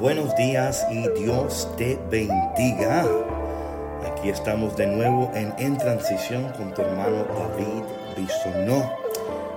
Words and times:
Buenos 0.00 0.36
días 0.36 0.86
y 0.92 1.08
Dios 1.20 1.68
te 1.76 1.98
bendiga. 2.08 3.04
Aquí 4.06 4.28
estamos 4.28 4.76
de 4.76 4.86
nuevo 4.86 5.28
en 5.34 5.52
En 5.58 5.76
Transición 5.76 6.52
con 6.56 6.72
tu 6.72 6.82
hermano 6.82 7.24
David 7.36 7.82
Bisonó, 8.16 8.92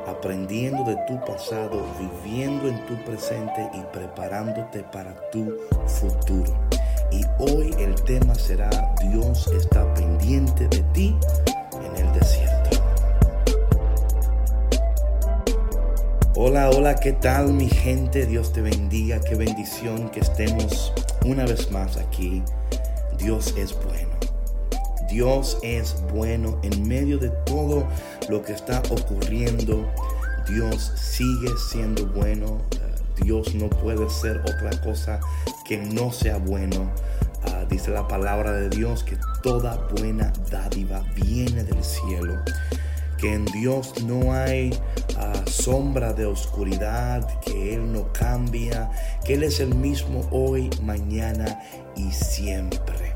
aprendiendo 0.07 0.83
de 0.83 0.97
tu 1.07 1.23
pasado, 1.25 1.85
viviendo 1.99 2.67
en 2.67 2.83
tu 2.87 2.95
presente 3.05 3.69
y 3.71 3.81
preparándote 3.93 4.81
para 4.81 5.13
tu 5.29 5.59
futuro. 5.85 6.51
Y 7.11 7.21
hoy 7.37 7.75
el 7.77 7.93
tema 8.01 8.33
será 8.33 8.69
Dios 8.99 9.45
está 9.47 9.93
pendiente 9.93 10.67
de 10.69 10.81
ti 10.93 11.15
Hola, 16.43 16.71
hola, 16.71 16.95
¿qué 16.95 17.11
tal 17.11 17.53
mi 17.53 17.69
gente? 17.69 18.25
Dios 18.25 18.51
te 18.51 18.61
bendiga, 18.61 19.21
qué 19.21 19.35
bendición 19.35 20.09
que 20.09 20.21
estemos 20.21 20.91
una 21.23 21.45
vez 21.45 21.69
más 21.69 21.97
aquí. 21.97 22.41
Dios 23.19 23.53
es 23.55 23.75
bueno. 23.75 24.09
Dios 25.07 25.59
es 25.61 26.01
bueno 26.11 26.59
en 26.63 26.87
medio 26.87 27.19
de 27.19 27.29
todo 27.45 27.87
lo 28.27 28.41
que 28.41 28.53
está 28.53 28.81
ocurriendo. 28.89 29.87
Dios 30.49 30.91
sigue 30.95 31.51
siendo 31.69 32.07
bueno. 32.07 32.57
Dios 33.21 33.53
no 33.53 33.69
puede 33.69 34.09
ser 34.09 34.39
otra 34.39 34.71
cosa 34.83 35.19
que 35.63 35.77
no 35.77 36.11
sea 36.11 36.37
bueno. 36.37 36.89
Ah, 37.43 37.65
dice 37.69 37.91
la 37.91 38.07
palabra 38.07 38.51
de 38.53 38.67
Dios 38.69 39.03
que 39.03 39.15
toda 39.43 39.75
buena 39.95 40.33
dádiva 40.49 41.05
viene 41.15 41.63
del 41.63 41.83
cielo 41.83 42.41
que 43.21 43.35
en 43.35 43.45
Dios 43.45 44.03
no 44.03 44.33
hay 44.33 44.75
ah, 45.17 45.43
sombra 45.45 46.11
de 46.11 46.25
oscuridad, 46.25 47.39
que 47.41 47.75
Él 47.75 47.93
no 47.93 48.11
cambia, 48.11 48.89
que 49.23 49.35
Él 49.35 49.43
es 49.43 49.59
el 49.59 49.75
mismo 49.75 50.27
hoy, 50.31 50.71
mañana 50.81 51.61
y 51.95 52.11
siempre. 52.11 53.15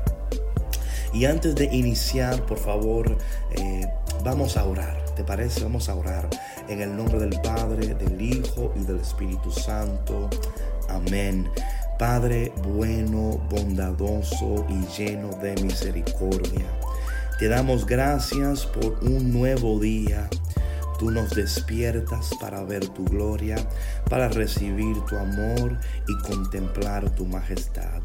Y 1.12 1.24
antes 1.24 1.56
de 1.56 1.64
iniciar, 1.64 2.46
por 2.46 2.58
favor, 2.58 3.18
eh, 3.50 3.86
vamos 4.22 4.56
a 4.56 4.64
orar. 4.64 5.04
¿Te 5.16 5.24
parece? 5.24 5.64
Vamos 5.64 5.88
a 5.88 5.94
orar 5.96 6.28
en 6.68 6.82
el 6.82 6.94
nombre 6.96 7.18
del 7.18 7.40
Padre, 7.40 7.94
del 7.94 8.20
Hijo 8.20 8.72
y 8.76 8.84
del 8.84 9.00
Espíritu 9.00 9.50
Santo. 9.50 10.30
Amén. 10.88 11.50
Padre 11.98 12.52
bueno, 12.62 13.40
bondadoso 13.48 14.66
y 14.68 14.86
lleno 14.94 15.30
de 15.38 15.54
misericordia. 15.62 16.66
Te 17.38 17.48
damos 17.48 17.84
gracias 17.84 18.64
por 18.64 18.98
un 19.02 19.30
nuevo 19.30 19.78
día. 19.78 20.26
Tú 20.98 21.10
nos 21.10 21.34
despiertas 21.34 22.30
para 22.40 22.64
ver 22.64 22.88
tu 22.88 23.04
gloria, 23.04 23.56
para 24.08 24.30
recibir 24.30 24.96
tu 25.02 25.18
amor 25.18 25.78
y 26.08 26.16
contemplar 26.26 27.14
tu 27.14 27.26
majestad. 27.26 28.00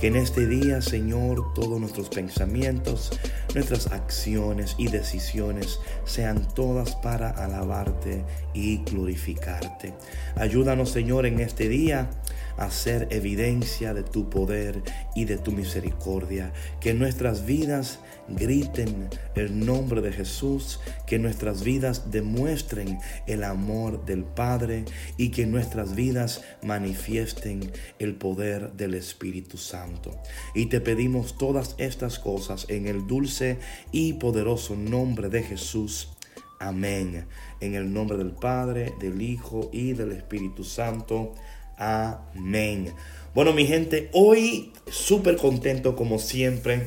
Que 0.00 0.08
en 0.08 0.16
este 0.16 0.48
día, 0.48 0.82
Señor, 0.82 1.54
todos 1.54 1.78
nuestros 1.78 2.08
pensamientos, 2.08 3.12
nuestras 3.54 3.86
acciones 3.92 4.74
y 4.78 4.88
decisiones 4.88 5.78
sean 6.04 6.48
todas 6.52 6.96
para 6.96 7.30
alabarte 7.30 8.24
y 8.52 8.78
glorificarte. 8.78 9.94
Ayúdanos, 10.34 10.90
Señor, 10.90 11.24
en 11.26 11.38
este 11.38 11.68
día 11.68 12.10
hacer 12.56 13.08
evidencia 13.10 13.94
de 13.94 14.02
tu 14.02 14.30
poder 14.30 14.82
y 15.14 15.24
de 15.24 15.38
tu 15.38 15.52
misericordia. 15.52 16.52
Que 16.80 16.94
nuestras 16.94 17.46
vidas 17.46 18.00
griten 18.28 19.08
el 19.34 19.64
nombre 19.64 20.00
de 20.00 20.12
Jesús, 20.12 20.80
que 21.06 21.18
nuestras 21.18 21.62
vidas 21.62 22.10
demuestren 22.10 22.98
el 23.26 23.44
amor 23.44 24.04
del 24.04 24.24
Padre 24.24 24.84
y 25.16 25.30
que 25.30 25.46
nuestras 25.46 25.94
vidas 25.94 26.42
manifiesten 26.62 27.72
el 27.98 28.14
poder 28.14 28.72
del 28.72 28.94
Espíritu 28.94 29.58
Santo. 29.58 30.16
Y 30.54 30.66
te 30.66 30.80
pedimos 30.80 31.38
todas 31.38 31.74
estas 31.78 32.18
cosas 32.18 32.66
en 32.68 32.86
el 32.86 33.06
dulce 33.06 33.58
y 33.92 34.14
poderoso 34.14 34.76
nombre 34.76 35.28
de 35.28 35.42
Jesús. 35.42 36.10
Amén. 36.58 37.26
En 37.60 37.74
el 37.74 37.92
nombre 37.92 38.16
del 38.16 38.32
Padre, 38.32 38.94
del 38.98 39.20
Hijo 39.20 39.68
y 39.72 39.92
del 39.92 40.12
Espíritu 40.12 40.64
Santo. 40.64 41.34
Amén. 41.76 42.94
Bueno, 43.34 43.52
mi 43.52 43.66
gente, 43.66 44.08
hoy 44.12 44.72
súper 44.90 45.36
contento 45.36 45.94
como 45.94 46.18
siempre. 46.18 46.86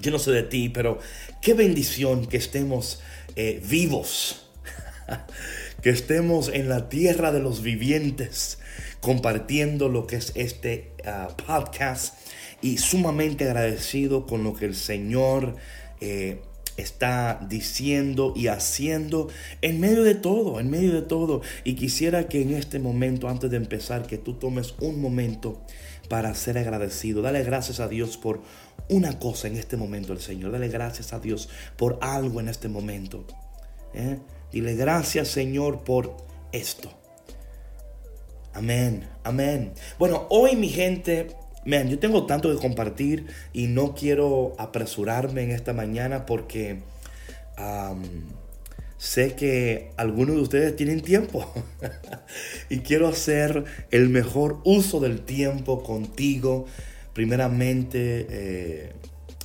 Yo 0.00 0.10
no 0.10 0.18
sé 0.18 0.32
de 0.32 0.42
ti, 0.42 0.68
pero 0.68 0.98
qué 1.40 1.54
bendición 1.54 2.26
que 2.26 2.36
estemos 2.36 3.00
eh, 3.36 3.62
vivos, 3.64 4.50
que 5.82 5.90
estemos 5.90 6.48
en 6.48 6.68
la 6.68 6.88
tierra 6.88 7.30
de 7.30 7.38
los 7.38 7.62
vivientes, 7.62 8.58
compartiendo 9.00 9.88
lo 9.88 10.08
que 10.08 10.16
es 10.16 10.32
este 10.34 10.92
ah, 11.04 11.28
podcast 11.46 12.14
y 12.60 12.78
sumamente 12.78 13.44
agradecido 13.44 14.26
con 14.26 14.42
lo 14.42 14.54
que 14.54 14.64
el 14.64 14.74
Señor 14.74 15.54
eh, 16.00 16.42
está 16.78 17.44
diciendo 17.48 18.32
y 18.34 18.46
haciendo 18.46 19.28
en 19.60 19.80
medio 19.80 20.04
de 20.04 20.14
todo, 20.14 20.60
en 20.60 20.70
medio 20.70 20.94
de 20.94 21.02
todo. 21.02 21.42
Y 21.64 21.74
quisiera 21.74 22.28
que 22.28 22.40
en 22.40 22.54
este 22.54 22.78
momento, 22.78 23.28
antes 23.28 23.50
de 23.50 23.58
empezar, 23.58 24.06
que 24.06 24.16
tú 24.16 24.34
tomes 24.34 24.74
un 24.80 25.00
momento 25.00 25.60
para 26.08 26.34
ser 26.34 26.56
agradecido. 26.56 27.20
Dale 27.20 27.42
gracias 27.42 27.80
a 27.80 27.88
Dios 27.88 28.16
por 28.16 28.40
una 28.88 29.18
cosa 29.18 29.48
en 29.48 29.56
este 29.56 29.76
momento, 29.76 30.12
el 30.12 30.20
Señor. 30.20 30.52
Dale 30.52 30.68
gracias 30.68 31.12
a 31.12 31.18
Dios 31.18 31.48
por 31.76 31.98
algo 32.00 32.40
en 32.40 32.48
este 32.48 32.68
momento. 32.68 33.24
¿eh? 33.92 34.18
Dile 34.52 34.74
gracias, 34.74 35.28
Señor, 35.28 35.84
por 35.84 36.16
esto. 36.52 36.90
Amén, 38.54 39.06
amén. 39.24 39.72
Bueno, 39.98 40.26
hoy 40.30 40.56
mi 40.56 40.68
gente 40.68 41.36
Man, 41.64 41.88
yo 41.88 41.98
tengo 41.98 42.24
tanto 42.26 42.50
que 42.50 42.60
compartir 42.60 43.26
y 43.52 43.66
no 43.66 43.94
quiero 43.94 44.54
apresurarme 44.58 45.42
en 45.42 45.50
esta 45.50 45.72
mañana 45.72 46.24
porque 46.24 46.78
sé 48.96 49.34
que 49.34 49.90
algunos 49.96 50.36
de 50.36 50.42
ustedes 50.42 50.76
tienen 50.76 51.00
tiempo 51.00 51.46
y 52.70 52.78
quiero 52.78 53.08
hacer 53.08 53.64
el 53.90 54.08
mejor 54.08 54.60
uso 54.64 55.00
del 55.00 55.20
tiempo 55.20 55.82
contigo. 55.82 56.66
Primeramente, 57.12 58.26
eh, 58.30 58.92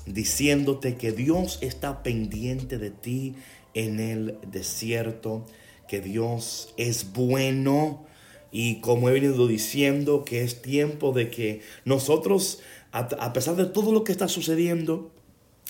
diciéndote 0.05 0.95
que 0.95 1.11
Dios 1.11 1.59
está 1.61 2.03
pendiente 2.03 2.77
de 2.77 2.91
ti 2.91 3.35
en 3.73 3.99
el 3.99 4.37
desierto, 4.51 5.45
que 5.87 5.99
Dios 5.99 6.73
es 6.77 7.13
bueno 7.13 8.05
y 8.53 8.81
como 8.81 9.09
he 9.09 9.13
venido 9.13 9.47
diciendo, 9.47 10.23
que 10.23 10.43
es 10.43 10.61
tiempo 10.61 11.11
de 11.11 11.31
que 11.31 11.61
nosotros, 11.85 12.59
a, 12.91 13.33
pesar 13.33 13.55
de 13.55 13.65
todo 13.65 13.91
lo 13.91 14.03
que 14.03 14.11
está 14.11 14.27
sucediendo, 14.27 15.11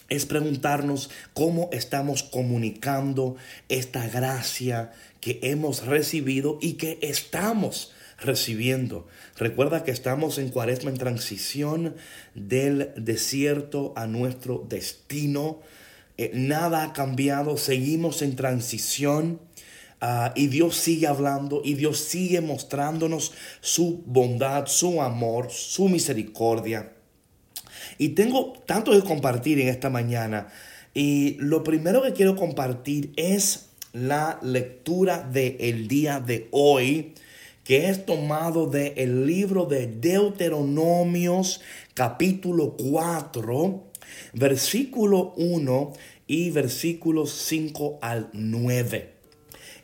es 0.10 0.26
preguntarnos 0.26 1.10
cómo 1.34 1.70
estamos 1.72 2.24
comunicando 2.24 3.38
esta 3.70 4.10
gracia 4.10 4.92
que 5.22 5.40
hemos 5.44 5.86
recibido 5.86 6.60
y 6.62 6.74
que 6.74 7.00
estamos 7.02 7.94
recibiendo. 8.20 9.08
Recuerda 9.38 9.86
que 9.86 9.92
estamos 9.92 10.38
en 10.38 10.50
cuaresma 10.50 10.92
en 10.92 10.98
transición 10.98 11.96
del 12.36 12.92
desierto 12.98 13.94
a 13.96 14.08
nuestro 14.08 14.66
destino. 14.68 15.62
Eh, 16.18 16.32
nada 16.34 16.84
ha 16.84 16.92
cambiado, 16.92 17.56
seguimos 17.56 18.22
en 18.22 18.36
transición. 18.36 19.40
Ah, 20.06 20.34
y 20.36 20.48
Dios 20.48 20.76
sigue 20.76 21.08
hablando 21.08 21.62
y 21.64 21.76
Dios 21.76 21.98
sigue 21.98 22.42
mostrándonos 22.42 23.32
su 23.62 24.04
bondad, 24.06 24.66
su 24.66 25.02
amor, 25.02 25.50
su 25.50 25.88
misericordia. 25.88 26.92
Y 27.98 28.10
tengo 28.10 28.52
tanto 28.66 28.92
que 28.92 29.00
compartir 29.00 29.62
en 29.62 29.70
esta 29.70 29.90
mañana. 29.90 30.50
Y 30.94 31.38
lo 31.40 31.64
primero 31.64 32.02
que 32.02 32.12
quiero 32.12 32.36
compartir 32.36 33.14
es 33.16 33.70
la 33.94 34.40
lectura 34.42 35.22
del 35.22 35.56
el 35.62 35.88
día 35.88 36.20
de 36.20 36.50
hoy, 36.52 37.14
que 37.64 37.88
es 37.88 38.06
tomado 38.06 38.68
del 38.68 38.92
el 38.98 39.26
libro 39.26 39.68
de 39.68 39.88
Deuteronomios 39.88 41.62
capítulo 41.94 42.76
4, 42.76 43.84
versículo 44.34 45.34
1 45.38 45.94
y 46.28 46.52
versículos 46.52 47.32
5 47.32 48.00
al 48.02 48.30
9. 48.34 49.13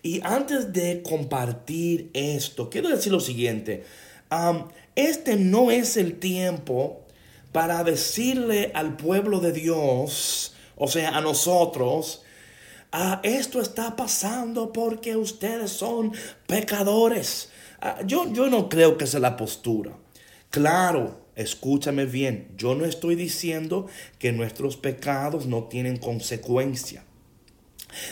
Y 0.02 0.22
antes 0.24 0.72
de 0.72 1.02
compartir 1.02 2.10
esto, 2.14 2.70
quiero 2.70 2.90
decir 2.90 3.12
lo 3.12 3.20
siguiente. 3.20 3.84
este 4.96 5.36
no 5.36 5.72
es 5.72 5.98
el 5.98 6.20
tiempo 6.20 7.02
para 7.52 7.84
decirle 7.84 8.72
al 8.74 8.96
pueblo 8.96 9.40
de 9.40 9.52
Dios, 9.52 10.54
o 10.76 10.88
sea, 10.88 11.18
a 11.18 11.22
nosotros, 11.22 12.22
ah, 12.92 13.20
esto 13.24 13.60
está 13.60 13.96
pasando 13.96 14.72
porque 14.72 15.18
ustedes 15.18 15.72
son 15.72 16.14
pecadores. 16.48 17.50
Ah, 17.82 18.00
yo, 18.06 18.32
yo 18.32 18.50
no 18.50 18.70
creo 18.70 18.98
que 18.98 19.08
sea 19.08 19.20
la 19.20 19.36
postura. 19.36 19.98
Claro, 20.50 21.20
escúchame 21.36 22.06
bien, 22.06 22.50
yo 22.58 22.76
no 22.76 22.86
estoy 22.86 23.16
diciendo 23.16 23.88
que 24.18 24.32
nuestros 24.32 24.78
pecados 24.78 25.46
no 25.46 25.66
tienen 25.66 25.98
consecuencia. 25.98 27.04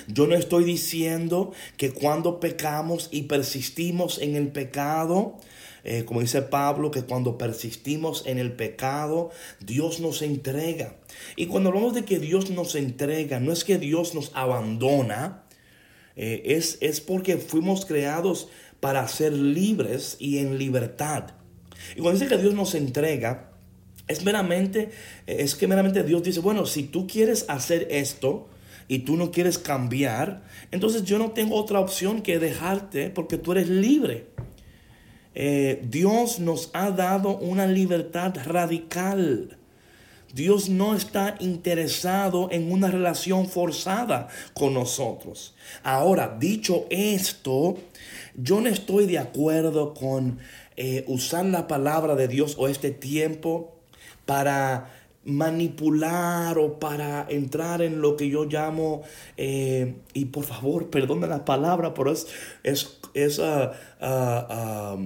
Yo 0.08 0.28
no 0.28 0.36
estoy 0.36 0.64
diciendo 0.64 1.52
que 1.78 1.92
cuando 1.92 2.40
pecamos 2.40 3.10
y 3.12 3.24
persistimos 3.24 4.20
en 4.20 4.36
el 4.36 4.50
pecado, 4.50 5.38
eh, 5.84 6.04
como 6.06 6.22
dice 6.22 6.42
Pablo, 6.42 6.92
que 6.92 7.04
cuando 7.04 7.38
persistimos 7.38 8.24
en 8.26 8.40
el 8.40 8.52
pecado, 8.52 9.32
Dios 9.60 10.00
nos 10.00 10.22
entrega. 10.22 10.96
Y 11.36 11.46
cuando 11.46 11.70
hablamos 11.70 11.94
de 11.94 12.06
que 12.06 12.20
Dios 12.20 12.50
nos 12.50 12.76
entrega, 12.76 13.40
no 13.40 13.52
es 13.52 13.64
que 13.64 13.78
Dios 13.78 14.14
nos 14.14 14.32
abandona, 14.34 15.44
eh, 16.16 16.42
es, 16.46 16.78
es 16.82 17.00
porque 17.00 17.38
fuimos 17.38 17.86
creados 17.86 18.50
para 18.80 19.08
ser 19.08 19.34
libres 19.34 20.18
y 20.20 20.40
en 20.40 20.58
libertad. 20.58 21.36
Y 21.96 22.02
cuando 22.02 22.20
dice 22.20 22.28
que 22.28 22.42
Dios 22.42 22.54
nos 22.54 22.76
entrega, 22.76 23.52
es 24.08 24.24
meramente, 24.24 24.90
es 25.26 25.56
que 25.56 25.68
meramente 25.68 26.04
Dios 26.04 26.24
dice, 26.24 26.40
bueno, 26.40 26.66
si 26.66 26.84
tú 26.84 27.08
quieres 27.08 27.46
hacer 27.50 27.88
esto 27.92 28.48
y 28.88 29.00
tú 29.00 29.18
no 29.18 29.31
quieres 29.31 29.57
cambiar, 29.57 30.44
entonces 30.72 31.04
yo 31.04 31.18
no 31.18 31.31
tengo 31.31 31.56
otra 31.56 31.80
opción 31.80 32.22
que 32.22 32.39
dejarte 32.39 33.10
porque 33.10 33.38
tú 33.38 33.51
eres 33.51 33.69
libre. 33.69 34.28
Eh, 35.36 35.84
Dios 35.88 36.39
nos 36.39 36.72
ha 36.74 36.89
dado 36.92 37.38
una 37.38 37.68
libertad 37.68 38.34
radical. 38.45 39.57
Dios 40.34 40.69
no 40.69 40.95
está 40.95 41.36
interesado 41.39 42.50
en 42.51 42.72
una 42.72 42.89
relación 42.89 43.48
forzada 43.48 44.28
con 44.54 44.74
nosotros. 44.74 45.56
Ahora, 45.83 46.38
dicho 46.40 46.86
esto, 46.90 47.78
yo 48.36 48.62
no 48.62 48.68
estoy 48.68 49.06
de 49.06 49.19
acuerdo 49.19 49.94
con 49.94 50.40
eh, 50.75 51.06
usar 51.07 51.45
la 51.45 51.68
palabra 51.68 52.16
de 52.16 52.28
Dios 52.28 52.56
o 52.57 52.68
este 52.68 52.92
tiempo 52.92 53.75
para 54.25 54.92
manipular 55.28 56.58
o 56.58 56.80
para 56.80 57.28
entrar 57.30 57.82
en 57.82 58.02
lo 58.02 58.16
que 58.16 58.30
yo 58.30 58.46
llamo, 58.46 59.04
eh, 59.36 59.96
y 60.14 60.26
por 60.26 60.46
favor, 60.46 60.90
perdónme 60.90 61.28
la 61.28 61.44
palabra, 61.44 61.94
pero 61.94 62.12
es, 62.12 62.28
es, 62.64 63.40
ah, 63.40 63.74
ah, 64.00 64.98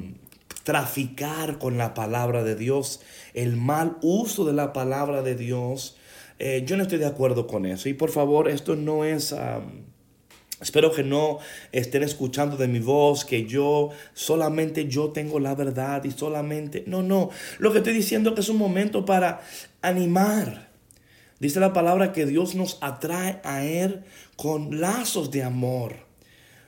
traficar 0.64 1.58
con 1.58 1.78
la 1.78 1.96
palabra 1.96 2.44
de 2.44 2.56
Dios, 2.56 3.02
el 3.34 3.58
mal 3.58 3.98
uso 4.04 4.46
de 4.46 4.54
la 4.54 4.74
palabra 4.74 5.24
de 5.24 5.36
Dios. 5.36 5.98
Eh, 6.38 6.64
yo 6.66 6.78
no 6.78 6.84
estoy 6.84 7.00
de 7.00 7.08
acuerdo 7.08 7.48
con 7.48 7.66
eso. 7.66 7.90
Y 7.90 7.94
por 7.94 8.12
favor, 8.12 8.48
esto 8.48 8.76
no 8.76 9.04
es... 9.04 9.36
Espero 10.62 10.92
que 10.92 11.04
no 11.04 11.40
estén 11.72 12.04
escuchando 12.04 12.56
de 12.56 12.68
mi 12.68 12.80
voz, 12.80 13.26
que 13.26 13.46
yo 13.46 13.90
solamente 14.14 14.88
yo 14.88 15.10
tengo 15.10 15.40
la 15.40 15.56
verdad 15.56 16.04
y 16.04 16.12
solamente... 16.12 16.84
No, 16.86 17.02
no. 17.02 17.32
Lo 17.58 17.72
que 17.72 17.80
estoy 17.80 17.94
diciendo 17.94 18.30
es 18.30 18.36
que 18.36 18.42
es 18.42 18.50
un 18.50 18.58
momento 18.58 19.04
para 19.04 19.42
animar. 19.82 20.70
Dice 21.40 21.60
la 21.60 21.74
palabra 21.74 22.14
que 22.14 22.28
Dios 22.28 22.54
nos 22.54 22.78
atrae 22.82 23.42
a 23.44 23.64
Él 23.64 24.04
con 24.36 24.80
lazos 24.80 25.32
de 25.32 25.42
amor. 25.42 25.96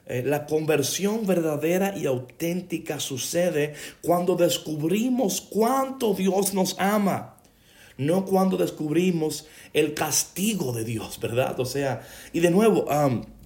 Eh, 0.08 0.24
la 0.26 0.48
conversión 0.48 1.28
verdadera 1.28 1.96
y 1.96 2.08
auténtica 2.08 3.00
sucede 3.00 3.76
cuando 4.02 4.36
descubrimos 4.36 5.40
cuánto 5.40 6.16
Dios 6.16 6.56
nos 6.56 6.76
ama 6.80 7.33
no 7.98 8.26
cuando 8.26 8.58
descubrimos 8.58 9.48
el 9.74 9.94
castigo 9.94 10.74
de 10.74 10.84
Dios, 10.84 11.20
¿verdad? 11.20 11.60
O 11.60 11.66
sea, 11.66 12.02
y 12.32 12.40
de 12.40 12.50
nuevo, 12.50 12.88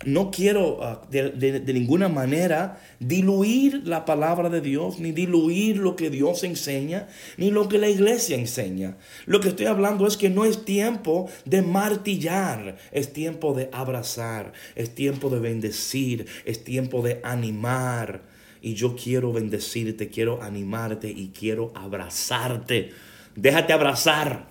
no 0.06 0.32
quiero 0.32 0.84
ah, 0.84 1.02
de, 1.10 1.62
ninguna 1.74 2.08
manera 2.08 2.80
diluir 3.00 3.82
la 3.86 4.06
palabra 4.06 4.50
de 4.50 4.62
Dios, 4.62 5.00
ni 5.00 5.12
diluir 5.12 5.78
lo 5.78 5.96
que 5.96 6.10
Dios 6.10 6.44
enseña, 6.44 7.08
ni 7.38 7.52
lo 7.52 7.68
que 7.68 7.78
la 7.78 7.90
iglesia 7.90 8.38
enseña. 8.38 8.98
Lo 9.26 9.40
que 9.40 9.50
estoy 9.50 9.66
hablando 9.66 10.08
es 10.08 10.18
que 10.18 10.30
no 10.30 10.46
es 10.46 10.66
tiempo 10.66 11.30
de 11.46 11.62
martillar, 11.62 12.78
es 12.92 13.12
tiempo 13.12 13.54
de 13.54 13.70
abrazar, 13.74 14.54
es 14.76 14.94
tiempo 14.94 15.30
de 15.30 15.40
bendecir, 15.40 16.28
es 16.46 16.64
tiempo 16.64 17.02
de 17.02 17.20
animar. 17.24 18.22
Y 18.62 18.74
yo 18.74 18.96
quiero 18.96 19.32
bendecirte, 19.34 20.10
quiero 20.10 20.42
animarte 20.42 21.10
y 21.10 21.30
quiero 21.30 21.72
abrazarte 21.76 22.92
Déjate 23.38 23.72
abrazar. 23.72 24.48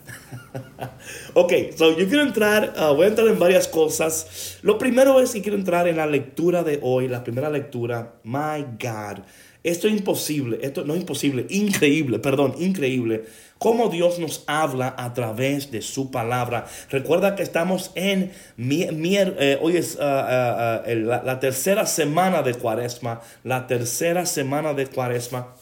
ok, 1.35 1.53
so 1.77 1.99
yo 1.99 2.07
quiero 2.07 2.23
entrar, 2.23 2.73
uh, 2.79 2.95
voy 2.95 3.07
a 3.07 3.09
entrar 3.09 3.27
en 3.27 3.37
varias 3.37 3.67
cosas. 3.67 4.59
Lo 4.63 4.79
primero 4.79 5.21
es 5.21 5.33
que 5.33 5.43
quiero 5.43 5.59
entrar 5.59 5.89
en 5.89 5.97
la 5.97 6.07
lectura 6.07 6.63
de 6.63 6.79
hoy, 6.81 7.09
la 7.09 7.25
primera 7.25 7.51
lectura. 7.51 8.21
My 8.23 8.63
God, 8.79 9.25
esto 9.65 9.89
es 9.89 9.93
imposible, 9.93 10.61
esto 10.63 10.85
no 10.85 10.95
es 10.95 11.01
imposible, 11.01 11.47
increíble, 11.51 12.21
perdón, 12.21 12.55
increíble. 12.61 13.25
Cómo 13.59 13.89
Dios 13.89 14.21
nos 14.21 14.45
habla 14.47 14.95
a 14.97 15.13
través 15.15 15.73
de 15.73 15.83
su 15.83 16.13
palabra. 16.13 16.67
Recuerda 16.89 17.35
que 17.35 17.43
estamos 17.43 17.91
en, 17.97 18.31
eh, 18.57 19.59
hoy 19.61 19.79
es 19.79 19.97
uh, 19.97 19.99
uh, 19.99 20.95
la, 20.95 21.23
la 21.25 21.41
tercera 21.41 21.87
semana 21.87 22.43
de 22.43 22.55
cuaresma, 22.55 23.21
la 23.43 23.67
tercera 23.67 24.27
semana 24.27 24.75
de 24.75 24.87
cuaresma. 24.87 25.57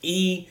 Y 0.00 0.48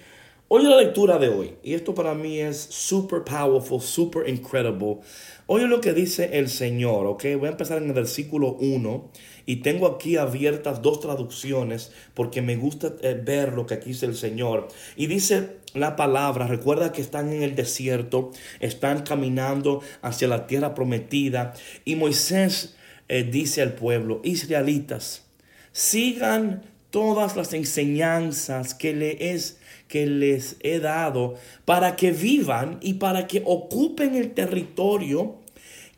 Oye 0.55 0.69
la 0.69 0.77
lectura 0.77 1.17
de 1.17 1.29
hoy, 1.29 1.55
y 1.63 1.73
esto 1.73 1.95
para 1.95 2.13
mí 2.13 2.37
es 2.39 2.59
super 2.59 3.23
powerful, 3.23 3.81
super 3.81 4.29
incredible. 4.29 4.99
Oye 5.47 5.65
lo 5.65 5.81
que 5.81 5.93
dice 5.93 6.37
el 6.37 6.47
Señor, 6.47 7.07
¿ok? 7.07 7.23
Voy 7.39 7.47
a 7.47 7.53
empezar 7.53 7.79
en 7.79 7.87
el 7.87 7.93
versículo 7.93 8.53
1 8.59 9.09
y 9.47 9.63
tengo 9.63 9.87
aquí 9.87 10.15
abiertas 10.15 10.83
dos 10.83 10.99
traducciones 10.99 11.91
porque 12.13 12.43
me 12.43 12.55
gusta 12.55 12.93
eh, 13.01 13.19
ver 13.19 13.53
lo 13.53 13.65
que 13.65 13.73
aquí 13.73 13.89
dice 13.89 14.05
el 14.05 14.15
Señor. 14.15 14.67
Y 14.95 15.07
dice 15.07 15.57
la 15.73 15.95
palabra, 15.95 16.45
recuerda 16.45 16.91
que 16.91 17.01
están 17.01 17.33
en 17.33 17.41
el 17.41 17.55
desierto, 17.55 18.29
están 18.59 19.01
caminando 19.01 19.81
hacia 20.03 20.27
la 20.27 20.45
tierra 20.45 20.75
prometida 20.75 21.55
y 21.83 21.95
Moisés 21.95 22.75
eh, 23.07 23.23
dice 23.23 23.63
al 23.63 23.73
pueblo, 23.73 24.21
israelitas, 24.23 25.25
sigan 25.71 26.61
todas 26.91 27.35
las 27.35 27.53
enseñanzas 27.53 28.75
que 28.75 28.93
le 28.93 29.33
es 29.33 29.57
que 29.93 30.07
les 30.07 30.55
he 30.61 30.79
dado 30.79 31.35
para 31.65 31.95
que 31.95 32.09
vivan 32.09 32.79
y 32.81 32.95
para 32.95 33.27
que 33.27 33.43
ocupen 33.45 34.15
el 34.15 34.33
territorio 34.33 35.35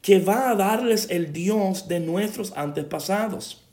que 0.02 0.20
va 0.20 0.50
a 0.50 0.56
darles 0.56 1.08
el 1.10 1.32
Dios 1.32 1.88
de 1.88 2.02
nuestros 2.02 2.52
antepasados. 2.58 3.64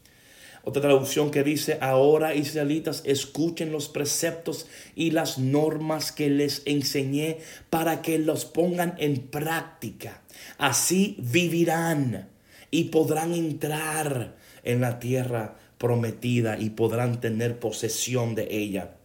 Otra 0.63 0.81
traducción 0.81 1.33
que 1.33 1.43
dice, 1.43 1.79
ahora 1.81 2.37
israelitas, 2.37 3.03
escuchen 3.05 3.73
los 3.73 3.89
preceptos 3.89 4.69
y 4.95 5.11
las 5.11 5.39
normas 5.39 6.13
que 6.13 6.31
les 6.31 6.63
enseñé 6.67 7.39
para 7.69 8.01
que 8.01 8.21
los 8.21 8.45
pongan 8.45 8.95
en 8.99 9.27
práctica. 9.27 10.23
Así 10.57 11.17
vivirán 11.19 12.29
y 12.71 12.85
podrán 12.85 13.35
entrar 13.35 14.37
en 14.63 14.83
la 14.83 15.01
tierra 15.01 15.57
prometida 15.79 16.61
y 16.61 16.71
podrán 16.71 17.21
tener 17.21 17.59
posesión 17.59 18.37
de 18.37 18.47
ella. 18.53 19.02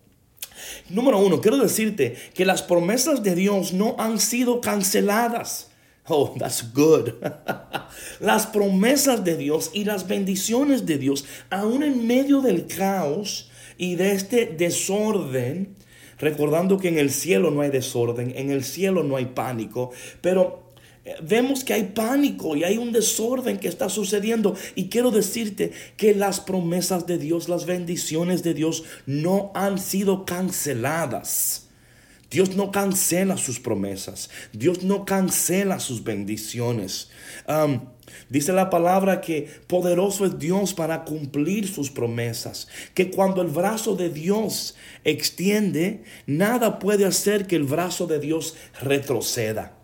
Número 0.90 1.20
uno, 1.20 1.42
quiero 1.42 1.58
decirte 1.58 2.16
que 2.34 2.46
las 2.46 2.62
promesas 2.62 3.24
de 3.24 3.36
Dios 3.36 3.74
no 3.74 3.96
han 3.98 4.20
sido 4.20 4.62
canceladas. 4.62 5.70
Oh, 6.08 6.36
that's 6.40 6.74
good. 6.74 7.10
las 8.20 8.48
promesas 8.48 9.24
de 9.24 9.36
Dios 9.36 9.72
y 9.74 9.84
las 9.84 10.08
bendiciones 10.08 10.86
de 10.86 10.98
Dios, 10.98 11.26
aún 11.50 11.84
en 11.84 12.08
medio 12.08 12.42
del 12.42 12.68
caos 12.68 13.50
y 13.78 13.96
de 13.96 14.14
este 14.14 14.46
desorden, 14.46 15.76
recordando 16.18 16.78
que 16.78 16.88
en 16.88 16.98
el 16.98 17.12
cielo 17.12 17.52
no 17.52 17.62
hay 17.62 17.70
desorden, 17.70 18.34
en 18.36 18.52
el 18.52 18.64
cielo 18.64 19.04
no 19.04 19.18
hay 19.18 19.26
pánico, 19.26 19.92
pero 20.22 20.67
vemos 21.22 21.64
que 21.64 21.74
hay 21.74 21.84
pánico 21.84 22.56
y 22.56 22.64
hay 22.64 22.78
un 22.78 22.92
desorden 22.92 23.58
que 23.58 23.68
está 23.68 23.90
sucediendo. 23.90 24.56
Y 24.76 24.90
quiero 24.90 25.12
decirte 25.12 25.72
que 25.96 26.14
las 26.16 26.40
promesas 26.40 27.08
de 27.08 27.18
Dios, 27.18 27.50
las 27.50 27.66
bendiciones 27.66 28.44
de 28.44 28.54
Dios 28.54 28.84
no 29.06 29.52
han 29.56 29.80
sido 29.80 30.26
canceladas. 30.26 31.68
Dios 32.30 32.56
no 32.56 32.72
cancela 32.72 33.38
sus 33.38 33.60
promesas. 33.60 34.30
Dios 34.52 34.84
no 34.84 35.06
cancela 35.06 35.80
sus 35.80 36.04
bendiciones. 36.04 37.10
Dice 38.30 38.52
la 38.52 38.70
palabra 38.70 39.22
que 39.22 39.50
poderoso 39.68 40.26
es 40.26 40.38
Dios 40.38 40.74
para 40.74 41.06
cumplir 41.06 41.68
sus 41.68 41.90
promesas. 41.90 42.68
Que 42.94 43.12
cuando 43.12 43.42
el 43.42 43.48
brazo 43.48 43.96
de 43.96 44.10
Dios 44.10 44.76
extiende, 45.06 46.04
nada 46.26 46.80
puede 46.80 47.06
hacer 47.06 47.48
que 47.48 47.56
el 47.56 47.64
brazo 47.64 48.08
de 48.08 48.20
Dios 48.20 48.56
retroceda. 48.82 49.77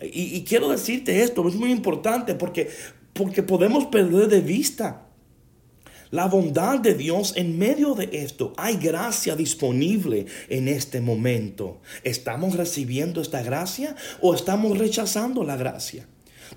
Y, 0.00 0.42
quiero 0.44 0.68
decirte 0.68 1.22
esto, 1.22 1.46
es 1.48 1.54
muy 1.54 1.70
importante 1.70 2.34
porque, 2.34 2.70
porque 3.12 3.42
podemos 3.42 3.86
perder 3.86 4.28
de 4.28 4.40
vista 4.40 5.06
la 6.10 6.26
bondad 6.26 6.78
de 6.78 6.94
Dios 6.94 7.32
en 7.36 7.58
medio 7.58 7.94
de 7.94 8.10
esto. 8.12 8.52
Hay 8.56 8.76
gracia 8.76 9.36
disponible 9.36 10.26
en 10.48 10.68
este 10.68 11.00
momento. 11.00 11.80
¿Estamos 12.04 12.56
recibiendo 12.56 13.20
esta 13.20 13.42
gracia 13.42 13.96
o 14.20 14.34
estamos 14.34 14.78
rechazando 14.78 15.44
la 15.44 15.56
gracia? 15.56 16.06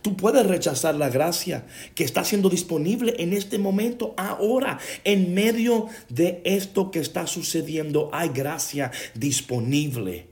Tú 0.02 0.16
puedes 0.16 0.46
rechazar 0.46 0.96
la 0.96 1.10
gracia 1.10 1.66
que 1.96 2.04
está 2.04 2.24
siendo 2.24 2.50
disponible 2.50 3.16
en 3.18 3.34
este 3.34 3.58
momento, 3.58 4.14
ahora, 4.18 4.80
en 5.04 5.34
medio 5.34 5.88
de 6.10 6.42
esto 6.46 6.92
que 6.92 7.00
está 7.00 7.26
sucediendo. 7.28 8.10
Hay 8.14 8.30
gracia 8.30 8.92
disponible. 9.16 10.28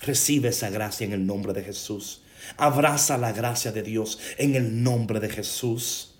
Recibe 0.00 0.48
esa 0.48 0.70
gracia 0.70 1.06
en 1.06 1.12
el 1.12 1.26
nombre 1.26 1.52
de 1.52 1.62
Jesús. 1.62 2.22
Abraza 2.56 3.18
la 3.18 3.32
gracia 3.32 3.72
de 3.72 3.82
Dios 3.82 4.18
en 4.38 4.54
el 4.54 4.82
nombre 4.82 5.20
de 5.20 5.28
Jesús. 5.28 6.14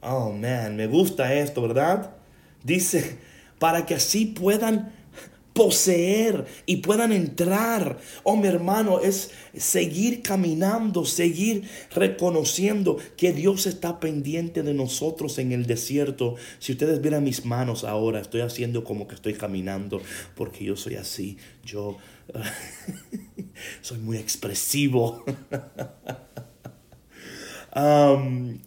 Oh, 0.00 0.30
man, 0.30 0.76
me 0.76 0.86
gusta 0.86 1.34
esto, 1.34 1.62
¿verdad? 1.62 2.12
Dice, 2.62 3.18
para 3.58 3.86
que 3.86 3.94
así 3.94 4.26
puedan 4.26 4.92
poseer 5.58 6.46
y 6.66 6.76
puedan 6.76 7.12
entrar. 7.12 7.98
Oh, 8.22 8.36
mi 8.36 8.46
hermano, 8.46 9.00
es 9.00 9.32
seguir 9.56 10.22
caminando, 10.22 11.04
seguir 11.04 11.68
reconociendo 11.90 12.96
que 13.16 13.32
Dios 13.32 13.66
está 13.66 13.98
pendiente 13.98 14.62
de 14.62 14.72
nosotros 14.72 15.36
en 15.38 15.50
el 15.50 15.66
desierto. 15.66 16.36
Si 16.60 16.70
ustedes 16.70 17.00
vieran 17.00 17.24
mis 17.24 17.44
manos 17.44 17.82
ahora, 17.82 18.20
estoy 18.20 18.42
haciendo 18.42 18.84
como 18.84 19.08
que 19.08 19.16
estoy 19.16 19.34
caminando 19.34 20.00
porque 20.36 20.64
yo 20.64 20.76
soy 20.76 20.94
así. 20.94 21.38
Yo 21.64 21.96
soy 23.80 23.98
muy 23.98 24.18
expresivo. 24.18 25.24
um, 27.76 28.58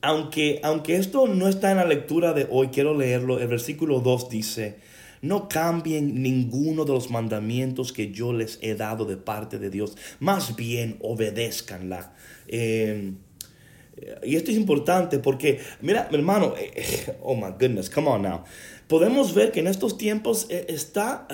aunque, 0.02 0.60
aunque 0.64 0.96
esto 0.96 1.28
no 1.28 1.48
está 1.48 1.72
en 1.72 1.78
la 1.78 1.86
lectura 1.86 2.34
de 2.34 2.48
hoy, 2.50 2.70
quiero 2.70 2.98
leerlo. 2.98 3.40
El 3.40 3.48
versículo 3.48 4.00
2 4.00 4.30
dice, 4.30 4.80
no 5.22 5.48
cambien 5.48 6.22
ninguno 6.22 6.86
de 6.86 6.94
los 6.94 7.12
mandamientos 7.12 7.94
que 7.94 8.12
yo 8.12 8.34
les 8.34 8.60
he 8.62 8.76
dado 8.76 9.06
de 9.06 9.18
parte 9.18 9.60
de 9.60 9.70
Dios, 9.70 9.96
más 10.20 10.56
bien 10.56 10.98
obedézcanla. 11.02 12.14
Em, 12.48 13.18
y 14.24 14.36
esto 14.36 14.52
es 14.52 14.58
importante 14.58 15.20
porque, 15.20 15.60
mira, 15.82 16.08
mi 16.10 16.18
hermano, 16.18 16.56
eh, 16.58 17.18
oh 17.22 17.36
my 17.36 17.52
goodness, 17.52 17.90
come 17.90 18.08
on 18.08 18.24
now. 18.24 18.44
Podemos 18.92 19.34
ver 19.34 19.54
que 19.54 19.62
en 19.62 19.68
estos 19.68 19.98
tiempos 19.98 20.48
eh, 20.50 20.66
está 20.68 21.26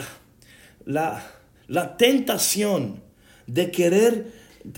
la, 0.86 1.26
la 1.66 1.98
tentación 1.98 3.02
de 3.48 3.72
querer 3.72 4.32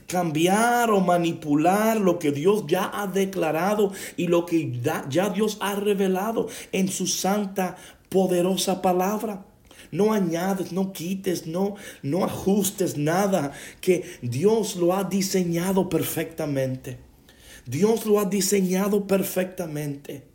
cambiar 0.08 0.90
o 0.90 1.02
manipular 1.02 2.00
lo 2.00 2.20
que 2.20 2.32
Dios 2.32 2.64
ya 2.68 2.90
ha 2.94 3.06
declarado 3.08 3.92
y 4.16 4.28
lo 4.28 4.46
que 4.46 4.80
ya 5.10 5.30
Dios 5.30 5.58
ha 5.60 5.76
revelado 5.76 6.48
en 6.72 6.88
su 6.88 7.06
santa, 7.06 7.76
poderosa 8.08 8.82
palabra. 8.82 9.46
No 9.92 10.14
añades, 10.14 10.72
no 10.72 10.94
quites, 10.94 11.48
no, 11.48 11.76
no 12.02 12.24
ajustes 12.24 12.98
nada 12.98 13.52
que 13.82 14.06
Dios 14.22 14.78
lo 14.78 14.96
ha 14.96 15.04
diseñado 15.04 15.90
perfectamente. 15.90 16.98
Dios 17.66 18.06
lo 18.06 18.22
ha 18.22 18.24
diseñado 18.24 19.06
perfectamente. 19.06 20.29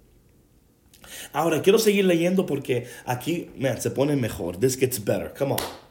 Ahora 1.33 1.62
quiero 1.62 1.78
seguir 1.78 2.04
leyendo 2.04 2.47
porque 2.47 2.87
aquí 3.04 3.49
se 3.78 3.90
pone 3.90 4.16
mejor. 4.16 4.56
This 4.59 4.78
gets 4.78 5.04
better. 5.04 5.33
Come 5.37 5.52
on. 5.52 5.85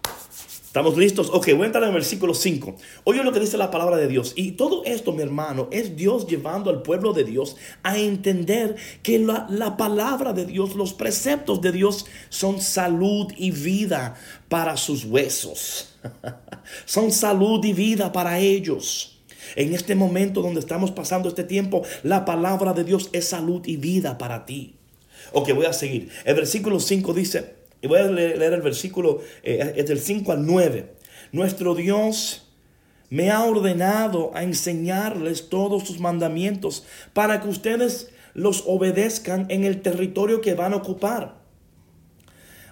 ¿Estamos 0.74 0.98
listos? 0.98 1.30
Ok, 1.32 1.50
voy 1.54 1.62
a 1.62 1.66
entrar 1.68 1.84
en 1.84 1.94
versículo 1.94 2.34
5. 2.34 2.76
Oye 3.04 3.24
lo 3.24 3.32
que 3.32 3.40
dice 3.40 3.60
la 3.60 3.70
palabra 3.70 3.96
de 3.96 4.08
Dios. 4.08 4.34
Y 4.36 4.54
todo 4.54 4.84
esto, 4.86 5.12
mi 5.12 5.22
hermano, 5.22 5.68
es 5.72 5.96
Dios 5.96 6.26
llevando 6.26 6.72
al 6.72 6.82
pueblo 6.82 7.14
de 7.14 7.24
Dios 7.24 7.58
a 7.84 8.00
entender 8.00 8.76
que 9.04 9.20
la, 9.20 9.46
la 9.52 9.78
palabra 9.78 10.34
de 10.34 10.48
Dios, 10.48 10.74
los 10.74 10.94
preceptos 10.94 11.62
de 11.62 11.74
Dios 11.74 12.08
son 12.30 12.60
salud 12.60 13.32
y 13.38 13.52
vida 13.52 14.16
para 14.50 14.76
sus 14.76 15.06
huesos. 15.06 15.94
son 16.86 17.12
salud 17.12 17.64
y 17.64 17.74
vida 17.74 18.12
para 18.12 18.40
ellos. 18.40 19.22
En 19.56 19.76
este 19.76 19.94
momento 19.94 20.42
donde 20.42 20.60
estamos 20.60 20.90
pasando 20.90 21.30
este 21.30 21.44
tiempo, 21.44 21.84
la 22.02 22.26
palabra 22.26 22.74
de 22.74 22.84
Dios 22.84 23.12
es 23.14 23.28
salud 23.28 23.62
y 23.68 23.78
vida 23.78 24.18
para 24.18 24.48
ti. 24.48 24.74
Ok, 25.32 25.54
voy 25.54 25.66
a 25.66 25.74
seguir. 25.74 26.10
El 26.26 26.36
versículo 26.36 26.80
5 26.80 27.14
dice, 27.14 27.56
y 27.82 27.88
voy 27.88 28.00
a 28.00 28.04
leer, 28.04 28.54
el 28.54 28.62
versículo, 28.62 29.22
eh, 29.44 29.74
es 29.76 29.88
del 29.88 30.00
5 30.00 30.32
al 30.32 30.46
9. 30.46 30.94
Nuestro 31.32 31.76
Dios 31.76 32.48
me 33.10 33.30
ha 33.30 33.44
ordenado 33.44 34.32
a 34.34 34.44
enseñarles 34.44 35.50
todos 35.50 35.84
sus 35.84 36.00
mandamientos 36.00 36.86
para 37.14 37.42
que 37.42 37.48
ustedes 37.48 38.10
los 38.34 38.64
obedezcan 38.66 39.46
en 39.50 39.64
el 39.66 39.82
territorio 39.82 40.42
que 40.42 40.56
van 40.56 40.74
a 40.74 40.78
ocupar. 40.78 41.43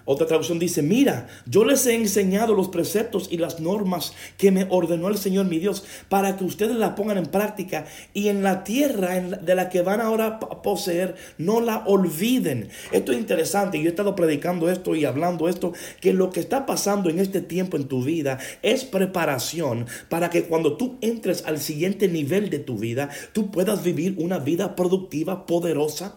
Otra 0.04 0.26
traducción 0.26 0.58
dice, 0.58 0.82
mira, 0.82 1.28
yo 1.46 1.64
les 1.64 1.86
he 1.86 1.94
enseñado 1.94 2.54
los 2.54 2.68
preceptos 2.68 3.28
y 3.30 3.38
las 3.38 3.60
normas 3.60 4.14
que 4.36 4.50
me 4.50 4.66
ordenó 4.68 5.08
el 5.08 5.16
Señor 5.16 5.46
mi 5.46 5.58
Dios 5.58 5.84
para 6.08 6.36
que 6.36 6.44
ustedes 6.44 6.76
la 6.76 6.94
pongan 6.94 7.18
en 7.18 7.26
práctica 7.26 7.86
y 8.12 8.28
en 8.28 8.42
la 8.42 8.64
tierra 8.64 9.20
de 9.20 9.54
la 9.54 9.68
que 9.68 9.82
van 9.82 10.00
ahora 10.00 10.26
a 10.26 10.62
poseer 10.62 11.14
no 11.38 11.60
la 11.60 11.84
olviden. 11.86 12.68
Esto 12.90 13.12
es 13.12 13.18
interesante, 13.18 13.78
yo 13.78 13.86
he 13.86 13.88
estado 13.88 14.16
predicando 14.16 14.70
esto 14.70 14.94
y 14.94 15.04
hablando 15.04 15.48
esto, 15.48 15.72
que 16.00 16.12
lo 16.12 16.30
que 16.30 16.40
está 16.40 16.66
pasando 16.66 17.08
en 17.08 17.18
este 17.18 17.40
tiempo 17.40 17.76
en 17.76 17.88
tu 17.88 18.02
vida 18.02 18.38
es 18.62 18.84
preparación 18.84 19.86
para 20.08 20.30
que 20.30 20.44
cuando 20.44 20.76
tú 20.76 20.98
entres 21.00 21.44
al 21.46 21.60
siguiente 21.60 22.08
nivel 22.08 22.50
de 22.50 22.58
tu 22.58 22.76
vida, 22.76 23.08
tú 23.32 23.50
puedas 23.50 23.82
vivir 23.82 24.16
una 24.18 24.38
vida 24.38 24.74
productiva, 24.74 25.46
poderosa 25.46 26.16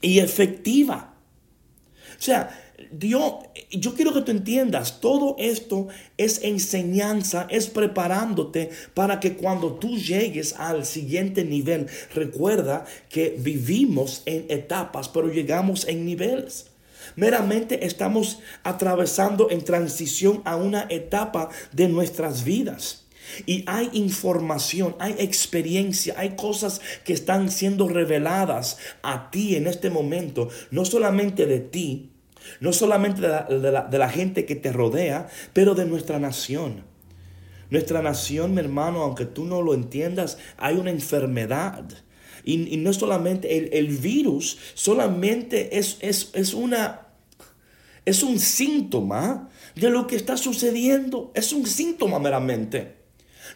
y 0.00 0.18
efectiva. 0.18 1.17
O 2.18 2.22
sea, 2.22 2.50
Dios, 2.90 3.34
yo 3.70 3.94
quiero 3.94 4.12
que 4.12 4.22
tú 4.22 4.30
entiendas, 4.30 5.00
todo 5.00 5.36
esto 5.38 5.88
es 6.16 6.42
enseñanza, 6.42 7.46
es 7.50 7.68
preparándote 7.68 8.70
para 8.94 9.20
que 9.20 9.34
cuando 9.34 9.74
tú 9.74 9.96
llegues 9.96 10.54
al 10.54 10.84
siguiente 10.84 11.44
nivel, 11.44 11.86
recuerda 12.14 12.84
que 13.08 13.36
vivimos 13.38 14.22
en 14.26 14.46
etapas, 14.48 15.08
pero 15.08 15.28
llegamos 15.28 15.86
en 15.86 16.04
niveles. 16.04 16.66
Meramente 17.16 17.86
estamos 17.86 18.40
atravesando 18.62 19.50
en 19.50 19.64
transición 19.64 20.42
a 20.44 20.56
una 20.56 20.86
etapa 20.88 21.50
de 21.72 21.88
nuestras 21.88 22.44
vidas. 22.44 23.07
Y 23.46 23.64
hay 23.66 23.90
información, 23.92 24.96
hay 24.98 25.14
experiencia, 25.18 26.14
hay 26.16 26.30
cosas 26.30 26.80
que 27.04 27.12
están 27.12 27.50
siendo 27.50 27.88
reveladas 27.88 28.78
a 29.02 29.30
ti 29.30 29.56
en 29.56 29.66
este 29.66 29.90
momento, 29.90 30.48
no 30.70 30.84
solamente 30.84 31.46
de 31.46 31.60
ti, 31.60 32.10
no 32.60 32.72
solamente 32.72 33.20
de 33.20 33.98
la, 33.98 34.10
gente 34.10 34.44
que 34.44 34.56
te 34.56 34.72
rodea, 34.72 35.28
pero 35.52 35.74
de 35.74 35.84
nuestra 35.84 36.18
nación. 36.18 36.84
Nuestra 37.70 38.00
nación, 38.02 38.54
mi 38.54 38.60
hermano, 38.60 39.02
aunque 39.02 39.26
tú 39.26 39.44
no 39.44 39.60
lo 39.60 39.74
entiendas, 39.74 40.38
hay 40.56 40.76
una 40.76 40.90
enfermedad. 40.90 41.84
Y, 42.44 42.78
no 42.78 42.92
solamente 42.92 43.78
el, 43.78 43.88
virus, 43.98 44.58
solamente 44.74 45.78
es, 45.78 45.98
es, 46.00 46.30
es, 46.32 46.54
una, 46.54 47.08
es 48.06 48.22
un 48.22 48.38
síntoma 48.38 49.50
de 49.74 49.90
lo 49.90 50.06
que 50.06 50.16
está 50.16 50.36
sucediendo. 50.36 51.30
Es 51.34 51.52
un 51.52 51.66
síntoma 51.66 52.18
meramente. 52.18 52.97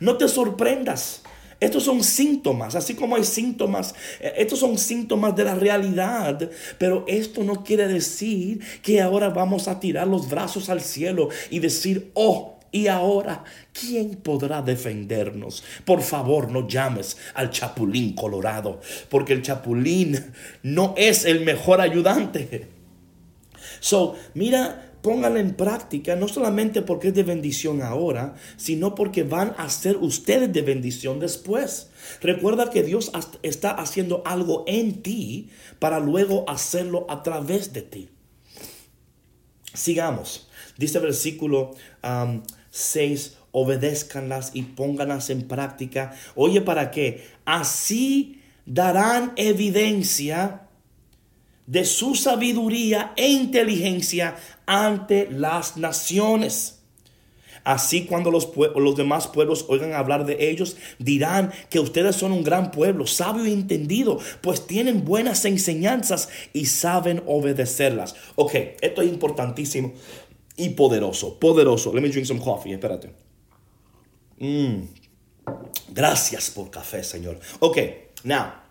No 0.00 0.16
te 0.16 0.28
sorprendas. 0.28 1.22
Estos 1.62 1.84
son 1.84 2.02
síntomas, 2.02 2.74
así 2.74 2.94
como 2.94 3.14
hay 3.14 3.22
síntomas, 3.22 3.94
eh, 4.18 4.32
estos 4.38 4.58
son 4.58 4.76
síntomas 4.76 5.36
de 5.36 5.44
la 5.44 5.54
realidad, 5.54 6.50
pero 6.76 7.04
esto 7.06 7.44
no 7.44 7.62
quiere 7.62 7.86
decir 7.86 8.60
que 8.82 9.00
ahora 9.00 9.28
vamos 9.28 9.68
a 9.68 9.78
tirar 9.78 10.08
los 10.08 10.28
brazos 10.28 10.68
al 10.70 10.80
cielo 10.80 11.28
y 11.50 11.60
decir, 11.60 12.10
oh, 12.14 12.58
y 12.72 12.88
ahora, 12.88 13.44
¿quién 13.72 14.16
podrá 14.16 14.60
defendernos? 14.60 15.62
Por 15.84 16.02
favor, 16.02 16.50
no 16.50 16.66
llames 16.66 17.16
al 17.34 17.50
chapulín 17.50 18.16
colorado, 18.16 18.80
porque 19.08 19.32
el 19.32 19.42
chapulín 19.42 20.32
no 20.64 20.94
es 20.96 21.24
el 21.24 21.44
mejor 21.44 21.80
ayudante. 21.80 22.66
So, 23.78 24.16
mira 24.34 24.91
pónganla 25.02 25.40
en 25.40 25.54
práctica, 25.54 26.16
no 26.16 26.28
solamente 26.28 26.80
porque 26.80 27.08
es 27.08 27.14
de 27.14 27.24
bendición 27.24 27.82
ahora, 27.82 28.36
sino 28.56 28.94
porque 28.94 29.24
van 29.24 29.54
a 29.58 29.68
ser 29.68 29.96
ustedes 29.96 30.52
de 30.52 30.62
bendición 30.62 31.20
después. 31.20 31.90
Recuerda 32.20 32.70
que 32.70 32.82
Dios 32.82 33.12
está 33.42 33.72
haciendo 33.72 34.22
algo 34.24 34.64
en 34.66 35.02
ti 35.02 35.50
para 35.78 36.00
luego 36.00 36.48
hacerlo 36.48 37.04
a 37.08 37.22
través 37.22 37.72
de 37.72 37.82
ti. 37.82 38.08
Sigamos. 39.74 40.48
Dice 40.78 40.98
el 40.98 41.04
versículo 41.04 41.74
6, 42.70 43.36
obedézcanlas 43.50 44.52
y 44.54 44.62
pónganlas 44.62 45.30
en 45.30 45.48
práctica. 45.48 46.14
Oye, 46.34 46.60
¿para 46.60 46.90
qué? 46.90 47.26
Así 47.44 48.40
darán 48.64 49.32
evidencia 49.36 50.61
de 51.66 51.84
su 51.84 52.14
sabiduría 52.14 53.12
e 53.16 53.28
inteligencia 53.28 54.36
ante 54.66 55.28
las 55.30 55.76
naciones. 55.76 56.78
Así 57.64 58.06
cuando 58.06 58.30
los, 58.30 58.48
los, 58.56 58.96
demás 58.96 59.28
pueblos 59.28 59.66
oigan 59.68 59.92
hablar 59.92 60.26
de 60.26 60.50
ellos, 60.50 60.76
dirán 60.98 61.52
que 61.70 61.78
ustedes 61.78 62.16
son 62.16 62.32
un 62.32 62.42
gran 62.42 62.72
pueblo, 62.72 63.06
sabio 63.06 63.46
y 63.46 63.52
entendido, 63.52 64.18
pues 64.40 64.66
tienen 64.66 65.04
buenas 65.04 65.44
enseñanzas 65.44 66.28
y 66.52 66.66
saben 66.66 67.22
obedecerlas. 67.26 68.16
Ok, 68.34 68.54
esto 68.80 69.02
es 69.02 69.08
importantísimo 69.08 69.92
y 70.56 70.70
poderoso, 70.70 71.38
poderoso. 71.38 71.94
Let 71.94 72.00
me 72.00 72.08
drink 72.08 72.26
some 72.26 72.40
coffee, 72.40 72.72
espérate. 72.72 73.12
Mm. 74.38 74.82
Gracias 75.90 76.50
por 76.50 76.70
café, 76.70 77.04
Señor. 77.04 77.38
Ok, 77.60 77.78
now. 78.24 78.61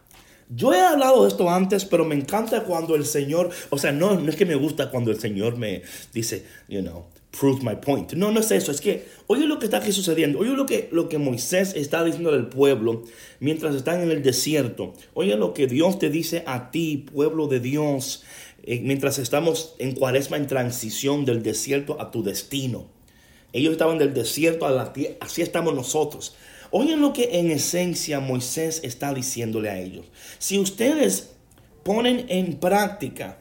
Yo 0.53 0.73
he 0.73 0.81
hablado 0.81 1.23
de 1.23 1.29
esto 1.29 1.49
antes, 1.49 1.85
pero 1.85 2.03
me 2.03 2.15
encanta 2.15 2.63
cuando 2.63 2.95
el 2.95 3.05
Señor, 3.05 3.49
o 3.69 3.77
sea, 3.77 3.93
no, 3.93 4.19
no 4.19 4.29
es 4.29 4.35
que 4.35 4.45
me 4.45 4.55
gusta 4.55 4.91
cuando 4.91 5.09
el 5.09 5.19
Señor 5.19 5.57
me 5.57 5.81
dice, 6.13 6.45
you 6.67 6.81
know, 6.81 7.05
prove 7.39 7.63
my 7.63 7.77
point. 7.77 8.11
No, 8.13 8.31
no 8.31 8.41
es 8.41 8.51
eso, 8.51 8.71
es 8.71 8.81
que 8.81 9.05
oye 9.27 9.47
lo 9.47 9.59
que 9.59 9.65
está 9.65 9.77
aquí 9.77 9.93
sucediendo, 9.93 10.39
oye 10.39 10.51
lo 10.51 10.65
que, 10.65 10.89
lo 10.91 11.07
que 11.07 11.17
Moisés 11.17 11.73
está 11.75 12.03
diciendo 12.03 12.31
al 12.31 12.49
pueblo 12.49 13.03
mientras 13.39 13.75
están 13.75 14.01
en 14.01 14.11
el 14.11 14.21
desierto, 14.21 14.93
oye 15.13 15.37
lo 15.37 15.53
que 15.53 15.67
Dios 15.67 15.99
te 15.99 16.09
dice 16.09 16.43
a 16.45 16.69
ti, 16.71 17.05
pueblo 17.11 17.47
de 17.47 17.61
Dios, 17.61 18.23
eh, 18.63 18.81
mientras 18.83 19.19
estamos 19.19 19.75
en 19.79 19.93
cuaresma 19.93 20.35
en 20.35 20.47
transición 20.47 21.23
del 21.23 21.43
desierto 21.43 22.01
a 22.01 22.11
tu 22.11 22.23
destino. 22.23 22.89
Ellos 23.53 23.73
estaban 23.73 23.97
del 23.97 24.13
desierto 24.13 24.65
a 24.65 24.71
la 24.71 24.93
tierra, 24.93 25.15
así 25.21 25.41
estamos 25.41 25.73
nosotros. 25.73 26.35
Oigan 26.71 27.01
lo 27.01 27.11
que 27.11 27.39
en 27.39 27.51
esencia 27.51 28.21
Moisés 28.21 28.79
está 28.83 29.13
diciéndole 29.13 29.69
a 29.69 29.77
ellos. 29.77 30.05
Si 30.39 30.57
ustedes 30.57 31.31
ponen 31.83 32.25
en 32.29 32.59
práctica 32.59 33.39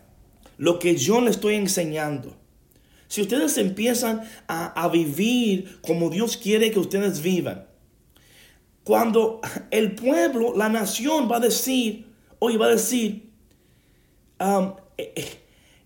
lo 0.59 0.81
que 0.81 0.97
yo 0.97 1.21
les 1.21 1.37
estoy 1.37 1.55
enseñando, 1.55 2.37
si 3.07 3.23
ustedes 3.23 3.57
empiezan 3.59 4.23
a, 4.49 4.89
vivir 4.89 5.81
como 5.81 6.11
Dios 6.11 6.37
quiere 6.37 6.71
que 6.71 6.79
ustedes 6.81 7.23
vivan, 7.23 7.67
cuando 8.85 9.41
el 9.71 9.95
pueblo, 9.95 10.55
la 10.57 10.69
nación 10.69 11.31
va 11.31 11.37
a 11.37 11.41
decir, 11.41 12.07
oye, 12.41 12.57
va 12.57 12.67
a 12.67 12.71
decir, 12.71 13.31
eh, 14.41 15.13
eh, 15.17 15.41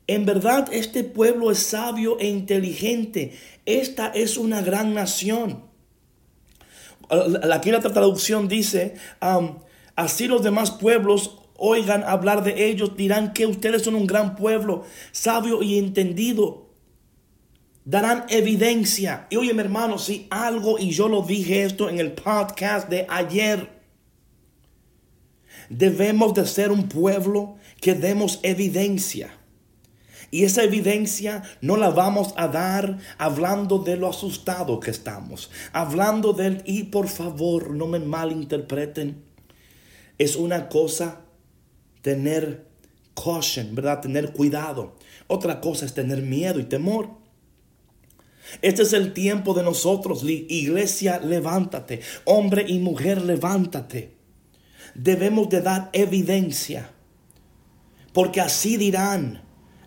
en 0.06 0.24
verdad 0.24 0.68
este 0.72 1.04
pueblo 1.04 1.50
es 1.50 1.58
sabio 1.58 2.18
e 2.18 2.26
inteligente, 2.26 3.32
esta 3.66 4.08
es 4.08 4.36
una 4.38 4.62
gran 4.62 4.94
nación. 4.94 5.73
Aquí 7.52 7.70
la 7.70 7.80
traducción 7.80 8.48
dice, 8.48 8.94
así 9.96 10.26
los 10.26 10.42
demás 10.42 10.70
pueblos 10.70 11.38
oigan 11.56 12.02
hablar 12.04 12.42
de 12.42 12.68
ellos, 12.68 12.96
dirán 12.96 13.32
que 13.32 13.46
ustedes 13.46 13.82
son 13.82 13.94
un 13.94 14.06
gran 14.06 14.36
pueblo, 14.36 14.84
sabio 15.12 15.62
y 15.62 15.78
entendido 15.78 16.64
darán 17.84 18.24
evidencia. 18.28 19.26
Y 19.30 19.36
oye, 19.36 19.52
mi 19.54 19.60
hermano, 19.60 19.98
si 19.98 20.26
algo, 20.30 20.78
y 20.78 20.90
yo 20.90 21.08
lo 21.08 21.22
dije 21.22 21.64
esto 21.64 21.88
en 21.88 21.98
el 21.98 22.12
podcast 22.12 22.88
de 22.88 23.06
ayer, 23.08 23.70
debemos 25.68 26.34
de 26.34 26.46
ser 26.46 26.70
un 26.70 26.88
pueblo 26.88 27.56
que 27.80 27.94
demos 27.94 28.40
evidencia. 28.42 29.38
Y 30.34 30.42
esa 30.42 30.64
evidencia 30.64 31.44
no 31.60 31.76
la 31.76 31.90
vamos 31.90 32.34
a 32.36 32.48
dar 32.48 32.98
hablando 33.18 33.78
de 33.78 33.96
lo 33.96 34.08
asustado 34.08 34.80
que 34.80 34.90
estamos, 34.90 35.48
hablando 35.72 36.32
del, 36.32 36.60
y 36.66 36.82
por 36.82 37.06
favor, 37.06 37.70
no 37.70 37.86
me 37.86 38.00
malinterpreten, 38.00 39.22
es 40.18 40.34
una 40.34 40.68
cosa 40.68 41.20
tener 42.02 42.66
caution, 43.14 43.76
¿verdad? 43.76 44.00
Tener 44.00 44.32
cuidado. 44.32 44.96
Otra 45.28 45.60
cosa 45.60 45.86
es 45.86 45.94
tener 45.94 46.20
miedo 46.20 46.58
y 46.58 46.64
temor. 46.64 47.10
Este 48.60 48.82
es 48.82 48.92
el 48.92 49.12
tiempo 49.12 49.54
de 49.54 49.62
nosotros, 49.62 50.24
iglesia, 50.24 51.20
levántate, 51.20 52.00
hombre 52.24 52.64
y 52.66 52.80
mujer, 52.80 53.22
levántate. 53.22 54.16
Debemos 54.96 55.48
de 55.48 55.60
dar 55.60 55.90
evidencia, 55.92 56.90
porque 58.12 58.40
así 58.40 58.76
dirán, 58.76 59.43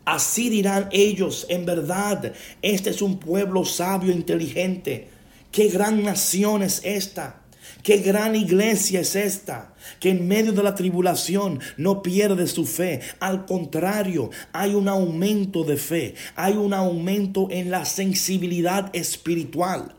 así 0.07 0.49
dirán 0.49 0.87
ellos, 0.91 1.45
en 1.49 1.65
verdad, 1.65 2.33
este 2.61 2.89
es 2.89 3.01
un 3.01 3.19
pueblo 3.19 3.65
sabio, 3.65 4.11
e 4.11 4.15
inteligente. 4.15 5.09
Qué 5.51 5.67
gran 5.67 6.01
nación 6.03 6.63
es 6.63 6.81
esta. 6.83 7.41
Qué 7.83 7.97
gran 7.97 8.35
iglesia 8.35 9.01
es 9.01 9.15
esta, 9.15 9.73
que 9.99 10.09
en 10.09 10.27
medio 10.27 10.53
de 10.53 10.63
la 10.63 10.75
tribulación 10.75 11.59
no 11.75 12.01
pierde 12.01 12.47
su 12.47 12.65
fe. 12.65 13.01
Al 13.19 13.45
contrario, 13.45 14.29
hay 14.53 14.73
un 14.73 14.87
aumento 14.87 15.63
de 15.63 15.77
fe, 15.77 16.15
hay 16.35 16.53
un 16.53 16.73
aumento 16.73 17.49
en 17.51 17.69
la 17.69 17.85
sensibilidad 17.85 18.89
espiritual. 18.93 19.96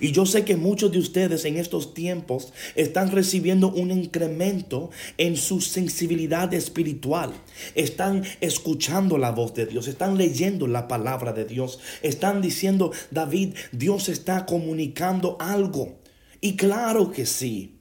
Y 0.00 0.12
yo 0.12 0.26
sé 0.26 0.44
que 0.44 0.56
muchos 0.56 0.92
de 0.92 0.98
ustedes 0.98 1.44
en 1.44 1.56
estos 1.56 1.94
tiempos 1.94 2.52
están 2.74 3.10
recibiendo 3.10 3.68
un 3.68 3.90
incremento 3.90 4.90
en 5.18 5.36
su 5.36 5.60
sensibilidad 5.60 6.52
espiritual. 6.54 7.32
Están 7.74 8.24
escuchando 8.40 9.18
la 9.18 9.32
voz 9.32 9.54
de 9.54 9.66
Dios, 9.66 9.88
están 9.88 10.16
leyendo 10.16 10.66
la 10.66 10.88
palabra 10.88 11.32
de 11.32 11.44
Dios, 11.44 11.78
están 12.02 12.40
diciendo, 12.40 12.92
David, 13.10 13.54
Dios 13.72 14.08
está 14.08 14.46
comunicando 14.46 15.36
algo. 15.40 15.98
Y 16.40 16.56
claro 16.56 17.10
que 17.10 17.26
sí. 17.26 17.76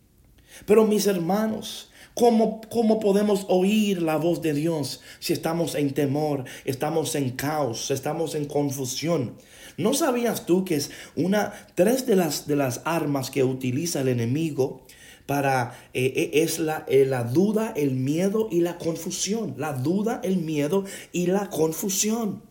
Pero 0.66 0.86
mis 0.86 1.08
hermanos, 1.08 1.90
¿Cómo, 2.16 2.62
¿Cómo, 2.70 3.00
podemos 3.00 3.48
oír 3.50 4.00
la 4.00 4.18
voz 4.18 4.44
de 4.44 4.54
Dios 4.54 5.02
si 5.18 5.34
estamos 5.34 5.74
en 5.74 5.96
temor, 5.96 6.46
estamos 6.64 7.16
en 7.16 7.32
caos, 7.32 7.90
estamos 7.90 8.36
en 8.36 8.46
confusión? 8.46 9.36
¿No 9.78 9.94
sabías 9.94 10.46
tú 10.46 10.66
que 10.66 10.76
es 10.76 10.92
una, 11.16 11.54
tres 11.76 12.06
de 12.06 12.16
las, 12.16 12.48
de 12.48 12.56
las 12.56 12.82
armas 12.86 13.30
que 13.32 13.44
utiliza 13.44 14.02
el 14.02 14.08
enemigo 14.08 14.86
para, 15.26 15.78
eh, 15.94 16.14
eh, 16.16 16.44
es 16.44 16.60
la, 16.60 16.86
eh, 16.88 17.06
la 17.06 17.24
duda, 17.24 17.74
el 17.76 17.92
miedo 17.92 18.48
y 18.52 18.62
la 18.62 18.78
confusión? 18.78 19.56
La 19.58 19.74
duda, 19.74 20.22
el 20.24 20.38
miedo 20.38 20.86
y 21.12 21.28
la 21.28 21.50
confusión. 21.50 22.44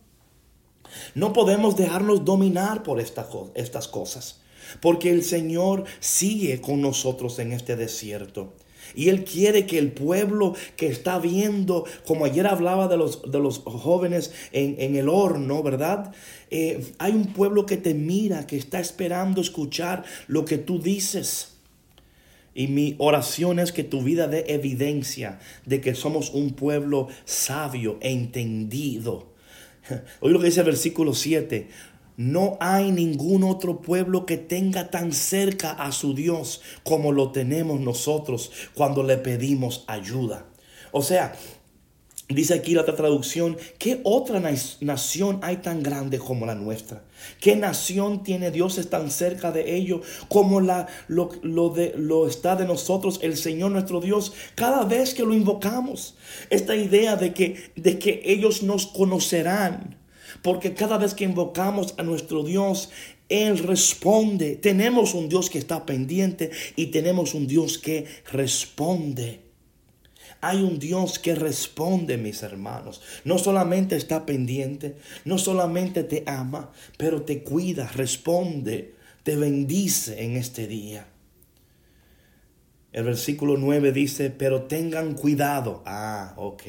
No 1.15 1.33
podemos 1.33 1.75
dejarnos 1.75 2.25
dominar 2.25 2.83
por 2.83 2.99
estas 2.99 3.87
cosas. 3.87 4.41
Porque 4.81 5.11
el 5.11 5.23
Señor 5.23 5.85
sigue 5.99 6.61
con 6.61 6.81
nosotros 6.81 7.37
en 7.39 7.51
este 7.51 7.75
desierto. 7.75 8.53
Y 8.95 9.09
Él 9.09 9.23
quiere 9.23 9.65
que 9.65 9.77
el 9.77 9.91
pueblo 9.91 10.55
que 10.75 10.87
está 10.87 11.19
viendo, 11.19 11.85
como 12.05 12.25
ayer 12.25 12.47
hablaba 12.47 12.87
de 12.87 12.97
los, 12.97 13.31
de 13.31 13.39
los 13.39 13.59
jóvenes 13.59 14.31
en, 14.51 14.95
el 14.95 15.09
horno, 15.09 15.63
¿verdad? 15.63 16.13
Eh, 16.51 16.85
hay 16.99 17.13
un 17.13 17.27
pueblo 17.27 17.65
que 17.65 17.77
te 17.77 17.93
mira, 17.93 18.45
que 18.47 18.57
está 18.57 18.79
esperando 18.79 19.41
escuchar 19.41 20.03
lo 20.27 20.45
que 20.45 20.57
tú 20.57 20.79
dices. 20.79 21.49
Y 22.55 22.67
mi 22.67 22.95
oración 22.99 23.59
es 23.59 23.71
que 23.71 23.83
tu 23.83 24.03
vida 24.03 24.27
dé 24.27 24.45
evidencia 24.47 25.39
de 25.65 25.81
que 25.81 25.95
somos 25.95 26.29
un 26.29 26.51
pueblo 26.51 27.07
sabio 27.25 27.97
e 28.01 28.11
entendido. 28.11 29.33
Hoy 30.19 30.31
lo 30.31 30.39
que 30.39 30.45
dice 30.45 30.59
el 30.59 30.67
versículo 30.67 31.13
7. 31.13 31.67
No 32.15 32.57
hay 32.59 32.91
ningún 32.91 33.43
otro 33.43 33.81
pueblo 33.81 34.25
que 34.25 34.37
tenga 34.37 34.91
tan 34.91 35.13
cerca 35.13 35.71
a 35.71 35.91
su 35.91 36.13
Dios 36.13 36.61
como 36.83 37.11
lo 37.11 37.31
tenemos 37.31 37.79
nosotros 37.79 38.51
cuando 38.75 39.03
le 39.03 39.17
pedimos 39.17 39.83
ayuda. 39.87 40.45
O 40.91 41.01
sea, 41.01 41.33
dice 42.29 42.53
aquí 42.53 42.75
la 42.75 42.81
otra 42.81 42.95
traducción, 42.95 43.57
¿qué 43.79 43.99
otra 44.03 44.39
nación 44.81 45.39
hay 45.41 45.57
tan 45.57 45.81
grande 45.81 46.19
como 46.19 46.45
la 46.45 46.53
nuestra? 46.53 47.03
¿Qué 47.39 47.55
nación 47.55 48.23
tiene 48.23 48.51
Dios 48.51 48.79
tan 48.91 49.09
cerca 49.09 49.51
de 49.51 49.75
ello 49.75 50.01
como 50.29 50.61
la, 50.61 50.87
lo, 51.07 51.29
de, 51.69 51.93
lo 51.97 52.27
está 52.27 52.55
de 52.55 52.65
nosotros 52.65 53.19
el 53.23 53.37
Señor 53.37 53.71
nuestro 53.71 54.01
Dios 54.01 54.33
cada 54.53 54.85
vez 54.85 55.15
que 55.15 55.23
lo 55.23 55.33
invocamos? 55.33 56.15
Esta 56.51 56.75
idea 56.75 57.15
de 57.15 57.33
que, 57.33 57.71
de 57.75 57.97
que 57.97 58.21
ellos 58.23 58.61
nos 58.61 58.85
conocerán 58.85 60.02
porque 60.41 60.73
cada 60.73 60.97
vez 60.97 61.13
que 61.13 61.23
invocamos 61.23 61.95
a 61.97 62.03
nuestro 62.03 62.43
Dios, 62.43 62.89
Él 63.29 63.59
responde. 63.59 64.55
Tenemos 64.55 65.13
un 65.13 65.29
Dios 65.29 65.49
que 65.49 65.59
está 65.59 65.85
pendiente 65.85 66.51
y 66.75 66.87
tenemos 66.87 67.33
un 67.33 67.47
Dios 67.47 67.77
que 67.77 68.05
responde. 68.31 69.41
Hay 70.41 70.61
un 70.61 70.77
Dios 70.77 71.19
que 71.19 71.35
responde, 71.35 72.17
mis 72.17 72.43
hermanos. 72.43 73.01
No 73.23 73.37
solamente 73.37 73.95
está 73.95 74.25
pendiente, 74.25 74.97
no 75.23 75.37
solamente 75.37 76.03
te 76.03 76.23
ama, 76.27 76.71
pero 76.97 77.21
te 77.21 77.43
cuida, 77.43 77.87
responde, 77.87 78.95
te 79.23 79.37
bendice 79.37 80.23
en 80.23 80.35
este 80.35 80.67
día. 80.67 81.07
El 82.91 83.05
versículo 83.05 83.57
9 83.57 83.91
dice, 83.91 84.29
pero 84.29 84.63
tengan 84.63 85.15
cuidado. 85.15 85.81
Ah, 85.85 86.33
ok. 86.35 86.63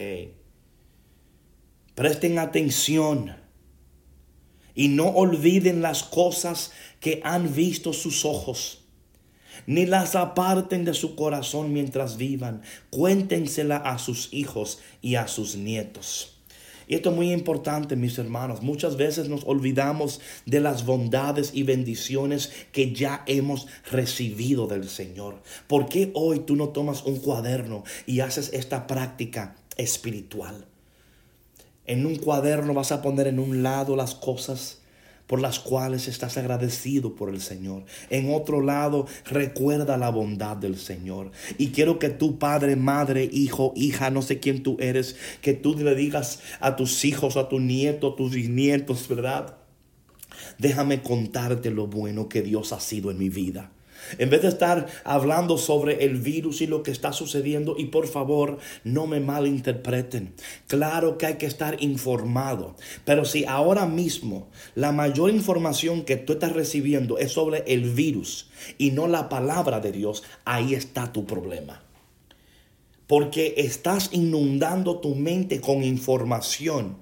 Presten 1.94 2.38
atención 2.38 3.44
y 4.75 4.89
no 4.89 5.09
olviden 5.09 5.83
las 5.83 6.03
cosas 6.03 6.73
que 7.01 7.21
han 7.25 7.55
visto 7.55 7.93
sus 7.93 8.25
ojos, 8.25 8.81
ni 9.67 9.87
las 9.87 10.17
aparten 10.17 10.85
de 10.85 10.95
su 10.95 11.15
corazón 11.15 11.73
mientras 11.73 12.17
vivan. 12.17 12.63
Cuéntensela 12.91 13.77
a 13.77 13.99
sus 13.99 14.29
hijos 14.33 14.81
y 15.01 15.15
a 15.15 15.29
sus 15.29 15.57
nietos. 15.57 16.35
Y 16.87 16.97
esto 16.97 17.11
es 17.11 17.17
muy 17.17 17.33
importante, 17.33 17.97
mis 17.97 18.19
hermanos. 18.19 18.63
Muchas 18.63 18.97
veces 18.97 19.29
nos 19.29 19.45
olvidamos 19.45 20.21
de 20.45 20.61
las 20.61 20.85
bondades 20.85 21.53
y 21.55 21.63
bendiciones 21.63 22.53
que 22.73 22.93
ya 22.93 23.23
hemos 23.27 23.67
recibido 23.91 24.67
del 24.67 24.89
Señor. 24.89 25.43
¿Por 25.67 25.89
qué 25.89 26.11
hoy 26.15 26.41
tú 26.41 26.57
no 26.57 26.69
tomas 26.69 27.05
un 27.05 27.17
cuaderno 27.21 27.85
y 28.07 28.21
haces 28.21 28.51
esta 28.53 28.87
práctica 28.87 29.57
espiritual? 29.77 30.67
En 31.87 32.07
un 32.07 32.16
cuaderno 32.16 32.75
vas 32.75 32.92
a 32.92 33.03
poner 33.03 33.27
en 33.27 33.38
un 33.38 33.62
lado 33.62 33.97
las 33.97 34.14
cosas 34.14 34.79
por 35.27 35.40
las 35.40 35.59
cuales 35.59 36.07
estás 36.07 36.37
agradecido 36.37 37.14
por 37.14 37.31
el 37.31 37.40
Señor. 37.40 37.85
En 38.11 38.33
otro 38.33 38.61
lado, 38.61 39.07
recuerda 39.25 39.97
la 39.97 40.11
bondad 40.11 40.57
del 40.57 40.77
Señor. 40.77 41.31
Y 41.57 41.68
quiero 41.68 41.99
que 41.99 42.11
tu 42.11 42.38
padre, 42.38 42.77
madre, 42.77 43.29
hijo, 43.33 43.73
hija, 43.75 44.11
no 44.11 44.23
sé 44.23 44.38
quién 44.38 44.62
tú 44.62 44.77
eres, 44.81 45.16
que 45.40 45.55
tú 45.55 45.75
le 45.77 45.94
digas 45.94 46.40
a 46.61 46.77
tus 46.77 47.05
hijos, 47.05 47.37
a 47.37 47.49
tu 47.49 47.59
nieto, 47.59 48.12
a 48.12 48.16
tus 48.16 48.35
bisnietos, 48.35 49.09
¿verdad? 49.09 49.57
Déjame 50.59 51.03
contarte 51.03 51.70
lo 51.70 51.87
bueno 51.87 52.29
que 52.29 52.42
Dios 52.42 52.73
ha 52.73 52.81
sido 52.81 53.11
en 53.11 53.18
mi 53.18 53.31
vida. 53.31 53.70
En 54.19 54.31
vez 54.31 54.43
de 54.43 54.49
estar 54.49 54.87
hablando 55.05 55.59
sobre 55.59 56.05
el 56.05 56.19
virus 56.19 56.61
y 56.61 56.67
lo 56.67 56.83
que 56.83 56.91
está 56.91 57.13
sucediendo, 57.13 57.77
y 57.79 57.87
por 57.87 58.07
favor 58.07 58.59
no 58.85 59.07
me 59.07 59.21
malinterpreten, 59.21 60.35
claro 60.67 61.19
que 61.19 61.27
hay 61.27 61.35
que 61.35 61.47
estar 61.47 61.83
informado, 61.83 62.77
pero 63.05 63.25
si 63.25 63.45
ahora 63.45 63.87
mismo 63.87 64.49
la 64.75 64.93
mayor 64.93 65.31
información 65.31 66.05
que 66.05 66.17
tú 66.17 66.35
estás 66.35 66.53
recibiendo 66.53 67.19
es 67.19 67.33
sobre 67.33 67.65
el 67.67 67.91
virus 67.91 68.51
y 68.79 68.91
no 68.91 69.09
la 69.09 69.29
palabra 69.29 69.81
de 69.81 69.93
Dios, 69.93 70.23
ahí 70.45 70.75
está 70.75 71.13
tu 71.13 71.27
problema. 71.27 71.83
Porque 73.07 73.55
estás 73.59 74.11
inundando 74.13 75.01
tu 75.01 75.15
mente 75.15 75.61
con 75.61 75.85
información 75.85 76.97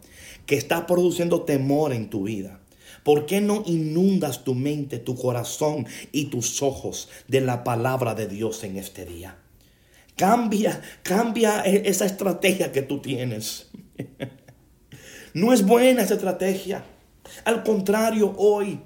que 0.46 0.56
está 0.56 0.86
produciendo 0.86 1.42
temor 1.42 1.92
en 1.92 2.10
tu 2.10 2.24
vida. 2.24 2.61
¿Por 3.04 3.26
qué 3.26 3.40
no 3.40 3.62
inundas 3.66 4.44
tu 4.44 4.54
mente, 4.54 4.98
tu 4.98 5.16
corazón 5.16 5.86
y 6.12 6.26
tus 6.26 6.62
ojos 6.62 7.08
de 7.28 7.40
la 7.40 7.64
palabra 7.64 8.14
de 8.14 8.28
Dios 8.28 8.62
en 8.64 8.76
este 8.76 9.04
día? 9.04 9.38
Cambia, 10.16 10.80
cambia 11.02 11.62
e-, 11.64 11.88
esa 11.88 12.04
estrategia 12.04 12.72
que 12.72 12.82
tú 12.82 13.00
tienes. 13.00 13.70
No 15.34 15.54
es 15.54 15.64
buena 15.64 16.02
esa 16.02 16.12
estrategia. 16.12 16.84
Al 17.46 17.62
contrario, 17.62 18.34
hoy 18.36 18.80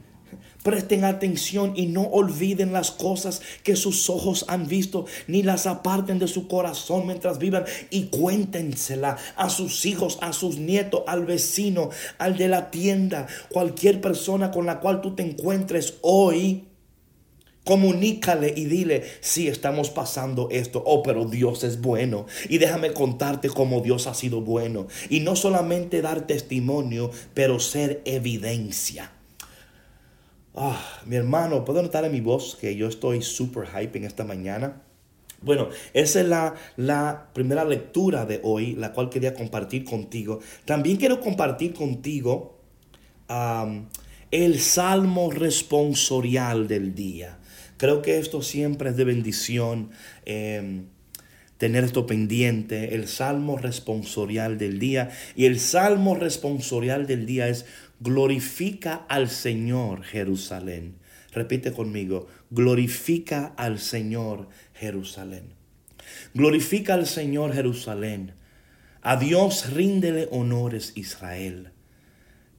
Presten 0.67 1.05
atención 1.05 1.75
y 1.77 1.87
no 1.87 2.03
olviden 2.03 2.73
las 2.73 2.91
cosas 2.91 3.41
que 3.63 3.77
sus 3.77 4.11
ojos 4.11 4.45
han 4.49 4.67
visto, 4.67 5.07
ni 5.29 5.45
las 5.45 5.69
aparten 5.69 6.19
de 6.19 6.27
su 6.27 6.49
corazón 6.49 7.07
mientras 7.07 7.39
vivan 7.39 7.65
y 7.91 8.07
cuéntensela 8.07 9.17
a 9.37 9.49
sus 9.49 9.87
hijos, 9.87 10.19
a 10.23 10.33
sus 10.33 10.59
nietos, 10.59 11.05
al 11.07 11.25
vecino, 11.25 11.91
al 12.19 12.37
de 12.37 12.49
la 12.49 12.73
tienda, 12.73 13.29
cualquier 13.49 14.01
persona 14.01 14.51
con 14.51 14.67
la 14.67 14.81
cual 14.81 15.03
tú 15.03 15.15
te 15.15 15.23
encuentres 15.23 15.99
hoy. 16.01 16.65
Comunícale 17.63 18.53
y 18.57 18.65
dile, 18.65 19.05
si 19.21 19.47
estamos 19.47 19.91
pasando 19.91 20.49
esto, 20.51 20.83
oh, 20.85 21.05
pero 21.05 21.27
Dios 21.27 21.63
es 21.63 21.81
bueno. 21.81 22.27
Y 22.49 22.59
déjame 22.59 22.93
contarte 22.93 23.51
cómo 23.51 23.83
Dios 23.83 24.09
ha 24.09 24.15
sido 24.15 24.41
bueno. 24.41 24.89
Y 25.11 25.21
no 25.21 25.37
solamente 25.37 26.03
dar 26.03 26.27
testimonio, 26.27 27.13
pero 27.35 27.61
ser 27.61 28.03
evidencia. 28.05 29.13
Ah, 30.59 31.03
mi 31.05 31.17
hermano, 31.17 31.67
puedo 31.67 31.83
notar 31.83 32.07
en 32.07 32.13
mi 32.13 32.23
voz 32.23 32.57
que 32.57 32.75
yo 32.77 32.89
estoy 32.89 33.21
super 33.21 33.67
hype 33.67 33.99
en 33.99 34.05
esta 34.05 34.25
mañana. 34.25 34.83
Bueno, 35.43 35.69
esa 35.93 36.23
es 36.23 36.27
la, 36.27 36.55
la, 36.79 37.29
primera 37.35 37.63
lectura 37.67 38.25
de 38.25 38.41
hoy, 38.43 38.75
la 38.75 38.95
cual 38.95 39.11
quería 39.11 39.35
compartir 39.35 39.85
contigo. 39.85 40.41
También 40.65 40.97
quiero 40.97 41.21
compartir 41.21 41.75
contigo 41.75 42.59
el 44.31 44.59
salmo 44.59 45.31
responsorial 45.31 46.69
del 46.69 46.95
día. 46.95 47.39
Creo 47.77 48.01
que 48.01 48.19
esto 48.19 48.41
siempre 48.41 48.91
es 48.91 48.97
de 48.97 49.05
bendición. 49.05 49.91
Em, 50.25 50.87
tener 51.59 51.85
esto 51.85 52.07
pendiente, 52.07 52.95
el 52.95 53.09
salmo 53.09 53.57
responsorial 53.57 54.59
del 54.59 54.79
día. 54.79 55.11
Y 55.35 55.47
el 55.47 55.59
salmo 55.59 56.15
responsorial 56.15 57.07
del 57.07 57.27
día 57.27 57.49
es 57.49 57.67
Glorifica 58.01 59.07
al 59.09 59.31
Señor 59.31 60.03
Jerusalén. 60.03 60.97
Repite 61.33 61.73
conmigo, 61.73 62.27
glorifica 62.51 63.55
al 63.57 63.79
Señor 63.79 64.49
Jerusalén. 64.75 65.55
Glorifica 66.35 66.95
al 66.95 67.07
Señor 67.07 67.53
Jerusalén. 67.55 68.35
A 69.03 69.17
Dios 69.17 69.73
ríndele 69.73 70.29
honores 70.31 70.93
Israel. 70.95 71.71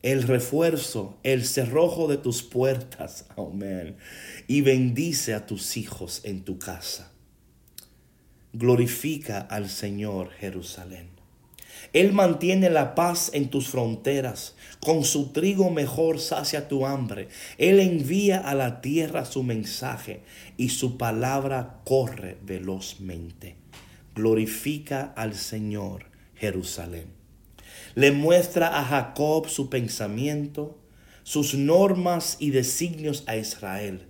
El 0.02 0.23
refuerzo, 0.23 1.19
el 1.23 1.45
cerrojo 1.45 2.08
de 2.08 2.17
tus 2.17 2.41
puertas. 2.41 3.26
Amén. 3.38 3.97
Y 4.47 4.62
bendice 4.62 5.34
a 5.34 5.45
tus 5.45 5.78
hijos 5.78 6.21
en 6.23 6.43
tu 6.43 6.58
casa. 6.58 7.12
Glorifica 8.54 9.39
al 9.39 9.69
Señor 9.69 10.32
Jerusalén. 10.32 11.16
Él 11.93 12.13
mantiene 12.13 12.69
la 12.69 12.95
paz 12.95 13.32
en 13.34 13.50
tus 13.50 13.69
fronteras. 13.69 14.56
Con 14.80 15.04
su 15.04 15.32
trigo 15.32 15.69
mejor 15.69 16.19
sacia 16.19 16.67
tu 16.67 16.86
hambre. 16.86 17.30
Él 17.58 17.80
envía 17.80 18.39
a 18.39 18.56
la 18.56 18.82
tierra 18.82 19.26
su 19.26 19.43
mensaje 19.43 20.21
y 20.58 20.69
su 20.69 20.97
palabra 20.97 21.82
corre 21.86 22.38
velozmente. 22.43 23.56
Glorifica 24.15 25.13
al 25.15 25.36
Señor 25.36 26.06
Jerusalén. 26.36 27.08
Le 27.95 28.12
muestra 28.12 28.80
a 28.80 28.84
Jacob 28.84 29.47
su 29.47 29.69
pensamiento, 29.69 30.78
sus 31.23 31.56
normas 31.56 32.38
y 32.39 32.52
designios 32.52 33.23
a 33.28 33.38
Israel. 33.38 34.08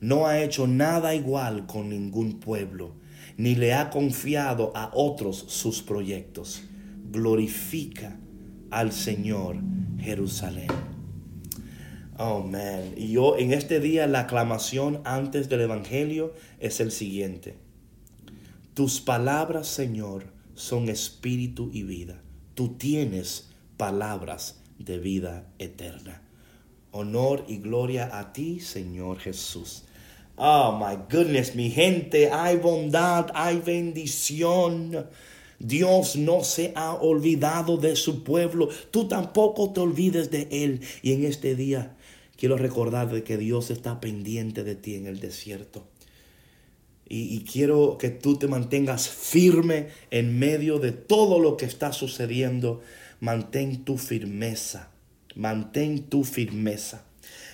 No 0.00 0.26
ha 0.26 0.40
hecho 0.40 0.66
nada 0.66 1.14
igual 1.14 1.66
con 1.66 1.88
ningún 1.88 2.40
pueblo, 2.40 2.92
ni 3.36 3.54
le 3.54 3.74
ha 3.74 3.90
confiado 3.90 4.72
a 4.74 4.90
otros 4.94 5.44
sus 5.48 5.82
proyectos 5.82 6.62
glorifica 7.10 8.18
al 8.70 8.92
Señor 8.92 9.56
Jerusalén. 9.98 10.68
Oh, 12.18 12.40
man. 12.40 12.94
Y 12.96 13.12
yo 13.12 13.38
en 13.38 13.52
este 13.52 13.78
día 13.78 14.06
la 14.06 14.20
aclamación 14.20 15.00
antes 15.04 15.48
del 15.48 15.60
Evangelio 15.62 16.34
es 16.58 16.80
el 16.80 16.90
siguiente. 16.90 17.56
Tus 18.74 19.00
palabras, 19.00 19.68
Señor, 19.68 20.24
son 20.54 20.88
espíritu 20.88 21.70
y 21.72 21.84
vida. 21.84 22.20
Tú 22.54 22.76
tienes 22.76 23.50
palabras 23.76 24.60
de 24.78 24.98
vida 24.98 25.46
eterna. 25.58 26.22
Honor 26.90 27.44
y 27.46 27.58
gloria 27.58 28.18
a 28.18 28.32
ti, 28.32 28.60
Señor 28.60 29.18
Jesús. 29.18 29.84
Oh, 30.36 30.76
my 30.78 30.96
goodness, 31.10 31.54
mi 31.54 31.70
gente, 31.70 32.30
hay 32.30 32.56
bondad, 32.56 33.30
hay 33.34 33.58
bendición. 33.58 35.06
Dios 35.58 36.16
no 36.16 36.44
se 36.44 36.72
ha 36.76 36.94
olvidado 36.94 37.76
de 37.76 37.96
su 37.96 38.22
pueblo. 38.22 38.68
Tú 38.90 39.08
tampoco 39.08 39.72
te 39.72 39.80
olvides 39.80 40.30
de 40.30 40.48
Él. 40.50 40.80
Y 41.02 41.12
en 41.12 41.24
este 41.24 41.54
día 41.56 41.96
quiero 42.36 42.56
recordar 42.56 43.10
de 43.10 43.24
que 43.24 43.36
Dios 43.36 43.70
está 43.70 44.00
pendiente 44.00 44.62
de 44.62 44.76
ti 44.76 44.94
en 44.94 45.06
el 45.06 45.20
desierto. 45.20 45.86
Y, 47.10 47.40
quiero 47.50 47.96
que 47.96 48.10
tú 48.10 48.36
te 48.36 48.48
mantengas 48.48 49.08
firme 49.08 49.88
en 50.10 50.38
medio 50.38 50.78
de 50.78 50.92
todo 50.92 51.40
lo 51.40 51.56
que 51.56 51.64
está 51.64 51.92
sucediendo. 51.92 52.82
Mantén 53.20 53.84
tu 53.84 53.96
firmeza. 53.96 54.90
Mantén 55.34 56.04
tu 56.04 56.22
firmeza. 56.22 57.06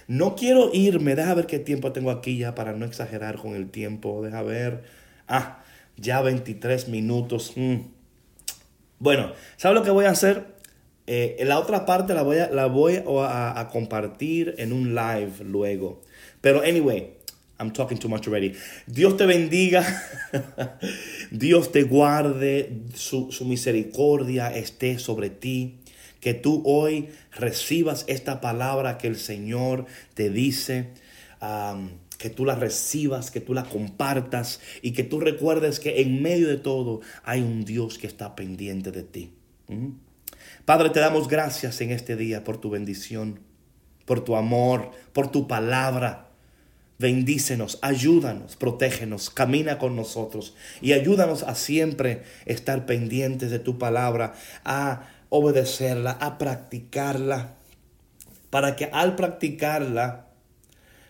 No 0.08 0.34
quiero 0.34 0.70
irme. 0.74 1.14
Deja 1.14 1.34
ver 1.34 1.46
qué 1.46 1.60
tiempo 1.60 1.92
tengo 1.92 2.10
aquí 2.10 2.36
ya 2.36 2.56
para 2.56 2.72
no 2.72 2.84
exagerar 2.84 3.36
con 3.38 3.54
el 3.54 3.70
tiempo. 3.70 4.22
Deja 4.22 4.42
ver. 4.42 4.82
Ah, 5.28 5.63
ya 5.96 6.20
23 6.20 6.88
minutos. 6.88 7.52
Mm. 7.56 7.80
Bueno, 8.98 9.32
¿sabes 9.56 9.78
lo 9.78 9.84
que 9.84 9.90
voy 9.90 10.06
a 10.06 10.10
hacer? 10.10 10.54
Eh, 11.06 11.42
la 11.44 11.58
otra 11.58 11.84
parte 11.84 12.14
la 12.14 12.22
voy, 12.22 12.38
a, 12.38 12.48
la 12.48 12.66
voy 12.66 13.02
a, 13.06 13.68
compartir 13.70 14.54
en 14.58 14.72
un 14.72 14.94
live 14.94 15.44
luego. 15.44 16.00
Pero 16.40 16.62
anyway, 16.62 17.12
I'm 17.58 17.72
talking 17.72 17.98
too 17.98 18.08
much 18.08 18.26
already. 18.26 18.54
Dios 18.86 19.16
te 19.16 19.26
bendiga. 19.26 19.84
Dios 21.30 21.72
te 21.72 21.82
guarde. 21.82 22.82
Su, 22.94 23.28
misericordia 23.44 24.54
esté 24.54 24.98
sobre 24.98 25.30
ti. 25.30 25.80
Que 26.20 26.32
tú 26.32 26.62
hoy 26.64 27.10
recibas 27.32 28.06
esta 28.08 28.40
palabra 28.40 28.96
que 28.96 29.08
el 29.08 29.16
Señor 29.16 29.84
te 30.14 30.30
dice. 30.30 30.88
Que 32.16 32.30
tú 32.30 32.44
la 32.44 32.54
recibas, 32.54 33.30
que 33.30 33.40
tú 33.40 33.54
la 33.54 33.64
compartas 33.64 34.60
y 34.82 34.92
que 34.92 35.04
tú 35.04 35.20
recuerdes 35.20 35.80
que 35.80 36.00
en 36.00 36.22
medio 36.22 36.48
de 36.48 36.56
todo 36.56 37.00
hay 37.22 37.40
un 37.40 37.64
Dios 37.64 37.98
que 37.98 38.06
está 38.06 38.34
pendiente 38.34 38.92
de 38.92 39.02
ti. 39.02 39.32
¿Mm? 39.68 39.90
Padre, 40.64 40.90
te 40.90 41.00
damos 41.00 41.28
gracias 41.28 41.80
en 41.80 41.90
este 41.90 42.16
día 42.16 42.44
por 42.44 42.58
tu 42.58 42.70
bendición, 42.70 43.40
por 44.04 44.24
tu 44.24 44.36
amor, 44.36 44.90
por 45.12 45.30
tu 45.30 45.46
palabra. 45.46 46.28
Bendícenos, 46.98 47.78
ayúdanos, 47.82 48.56
protégenos, 48.56 49.28
camina 49.28 49.78
con 49.78 49.96
nosotros 49.96 50.54
y 50.80 50.92
ayúdanos 50.92 51.42
a 51.42 51.54
siempre 51.54 52.22
estar 52.46 52.86
pendientes 52.86 53.50
de 53.50 53.58
tu 53.58 53.78
palabra, 53.78 54.34
a 54.64 55.08
obedecerla, 55.28 56.12
a 56.12 56.38
practicarla, 56.38 57.56
para 58.50 58.76
que 58.76 58.84
al 58.86 59.16
practicarla 59.16 60.23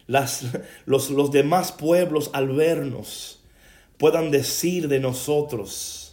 las, 0.07 0.47
los, 0.87 1.11
los 1.11 1.31
demás 1.31 1.73
pueblos 1.73 2.31
al 2.33 2.49
vernos 2.49 3.41
puedan 3.99 4.31
decir 4.31 4.89
de 4.89 5.01
nosotros, 5.01 6.04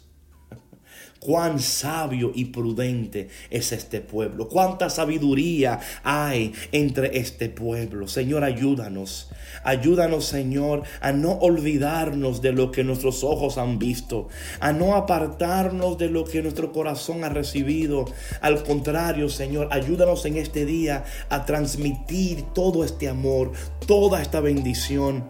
cuán 1.22 1.60
sabio 1.60 2.32
y 2.34 2.46
prudente 2.46 3.30
es 3.52 3.72
este 3.72 4.02
pueblo, 4.02 4.50
cuánta 4.50 4.90
sabiduría 4.90 5.80
hay 6.04 6.52
entre 6.72 7.20
este 7.20 7.48
pueblo. 7.48 8.08
Señor, 8.08 8.44
ayúdanos. 8.44 9.30
Ayúdanos, 9.64 10.26
Señor, 10.26 10.84
a 11.00 11.12
no 11.12 11.34
olvidarnos 11.34 12.42
de 12.42 12.54
lo 12.54 12.72
que 12.72 12.84
nuestros 12.84 13.24
ojos 13.24 13.60
han 13.60 13.78
visto, 13.78 14.30
a 14.60 14.74
no 14.74 14.96
apartarnos 14.96 15.98
de 16.00 16.10
lo 16.10 16.26
que 16.26 16.42
nuestro 16.42 16.72
corazón 16.72 17.24
ha 17.24 17.30
recibido. 17.30 18.06
Al 18.42 18.64
contrario, 18.64 19.30
Señor, 19.30 19.68
ayúdanos 19.72 20.26
en 20.26 20.38
este 20.38 20.66
día 20.66 21.04
a 21.30 21.46
transmitir 21.46 22.46
todo 22.54 22.84
este 22.84 23.08
amor, 23.08 23.52
toda 23.86 24.22
esta 24.22 24.40
bendición 24.40 25.26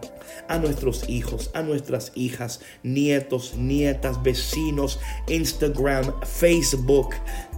a 0.48 0.58
nuestros 0.58 1.08
hijos, 1.08 1.50
a 1.54 1.62
nuestras 1.62 2.12
hijas, 2.14 2.60
nietos, 2.82 3.54
nietas, 3.56 4.22
vecinos, 4.22 5.00
Instagram, 5.28 6.12
Facebook, 6.22 7.10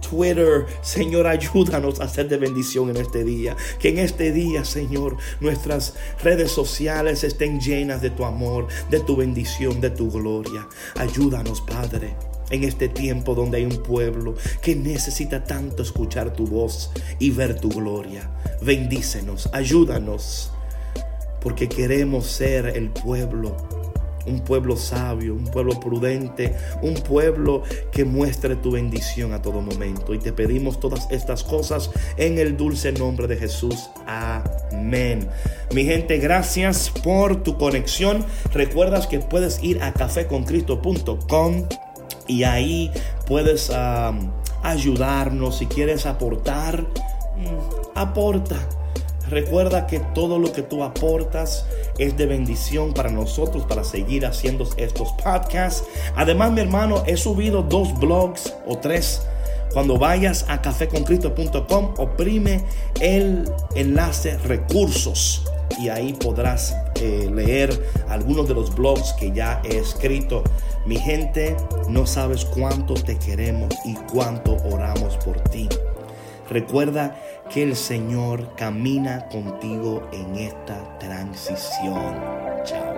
Twitter. 0.09 0.65
Señor, 0.81 1.27
ayúdanos 1.27 1.99
a 1.99 2.07
ser 2.07 2.27
de 2.29 2.37
bendición 2.37 2.89
en 2.89 2.97
este 2.97 3.23
día. 3.23 3.55
Que 3.79 3.89
en 3.89 3.99
este 3.99 4.31
día, 4.31 4.65
Señor, 4.65 5.17
nuestras 5.39 5.93
redes 6.23 6.51
sociales 6.51 7.23
estén 7.23 7.59
llenas 7.59 8.01
de 8.01 8.09
tu 8.09 8.25
amor, 8.25 8.67
de 8.89 8.99
tu 8.99 9.15
bendición, 9.15 9.81
de 9.81 9.89
tu 9.89 10.09
gloria. 10.09 10.67
Ayúdanos, 10.95 11.61
Padre 11.61 12.15
en 12.51 12.63
este 12.63 12.89
tiempo 12.89 13.33
donde 13.33 13.57
hay 13.57 13.65
un 13.65 13.81
pueblo 13.81 14.35
que 14.61 14.75
necesita 14.75 15.43
tanto 15.43 15.81
escuchar 15.81 16.33
tu 16.33 16.45
voz 16.45 16.91
y 17.17 17.31
ver 17.31 17.59
tu 17.59 17.69
gloria. 17.69 18.29
Bendícenos, 18.61 19.49
ayúdanos 19.51 20.51
porque 21.45 21.69
queremos 21.69 22.25
ser 22.25 22.65
el 22.75 22.89
pueblo, 22.89 23.55
un 24.25 24.39
pueblo 24.39 24.75
sabio, 24.75 25.35
un 25.35 25.43
pueblo 25.43 25.79
prudente, 25.79 26.55
un 26.81 26.95
pueblo 26.95 27.61
que 27.91 28.03
muestre 28.03 28.55
tu 28.55 28.71
bendición 28.71 29.31
a 29.31 29.43
todo 29.43 29.61
momento. 29.61 30.15
Y 30.15 30.17
te 30.17 30.33
pedimos 30.33 30.79
todas 30.79 31.07
estas 31.11 31.43
cosas 31.43 31.91
en 32.17 32.39
el 32.39 32.57
dulce 32.57 32.91
nombre 32.93 33.27
de 33.27 33.37
Jesús. 33.37 33.91
Amén. 34.07 35.29
Mi 35.71 35.85
gente, 35.85 36.17
gracias 36.17 36.89
por 36.89 37.43
tu 37.43 37.59
conexión. 37.59 38.25
Recuerdas 38.51 39.05
que 39.05 39.19
puedes 39.19 39.63
ir 39.63 39.83
a 39.83 39.93
cafeconcristo.com 39.93 41.67
y 42.25 42.41
ahí 42.41 42.91
puedes 43.27 43.71
ayudarnos 44.63 45.59
si 45.59 45.67
quieres 45.67 46.07
aportar. 46.07 46.81
Mm, 47.37 47.93
aporta 47.93 48.57
Recuerda 49.29 49.87
que 49.87 49.99
todo 49.99 50.39
lo 50.39 50.51
que 50.51 50.61
tú 50.61 50.83
aportas 50.83 51.65
es 51.97 52.15
de 52.17 52.25
bendición 52.25 52.93
para 52.93 53.09
nosotros 53.09 53.65
para 53.65 53.83
seguir 53.83 54.25
haciendo 54.25 54.67
estos 54.77 55.11
podcasts. 55.13 55.83
Además, 56.15 56.51
mi 56.51 56.61
hermano, 56.61 57.03
he 57.07 57.17
subido 57.17 57.63
dos 57.63 57.97
blogs 57.99 58.53
o 58.67 58.77
tres. 58.77 59.21
Cuando 59.73 59.97
vayas 59.97 60.45
a 60.47 60.61
cafeconcristo.com, 60.61 61.95
oprime 61.97 62.63
el 63.01 63.51
enlace 63.75 64.37
recursos 64.37 65.43
y 65.79 65.89
ahí 65.89 66.13
podrás 66.13 66.75
eh, 67.01 67.29
leer 67.33 67.85
algunos 68.07 68.47
de 68.47 68.53
los 68.53 68.73
blogs 68.73 69.13
que 69.13 69.31
ya 69.31 69.61
he 69.65 69.77
escrito. 69.77 70.43
Mi 70.85 70.97
gente, 70.97 71.57
no 71.89 72.05
sabes 72.05 72.45
cuánto 72.45 72.93
te 72.93 73.17
queremos 73.17 73.73
y 73.83 73.95
cuánto 73.95 74.55
oramos 74.71 75.17
por 75.17 75.39
ti. 75.49 75.67
Recuerda 76.49 77.19
que 77.49 77.63
el 77.63 77.75
Señor 77.75 78.55
camina 78.55 79.27
contigo 79.29 80.07
en 80.11 80.35
esta 80.35 80.97
transición. 80.99 82.15
Chao. 82.63 82.94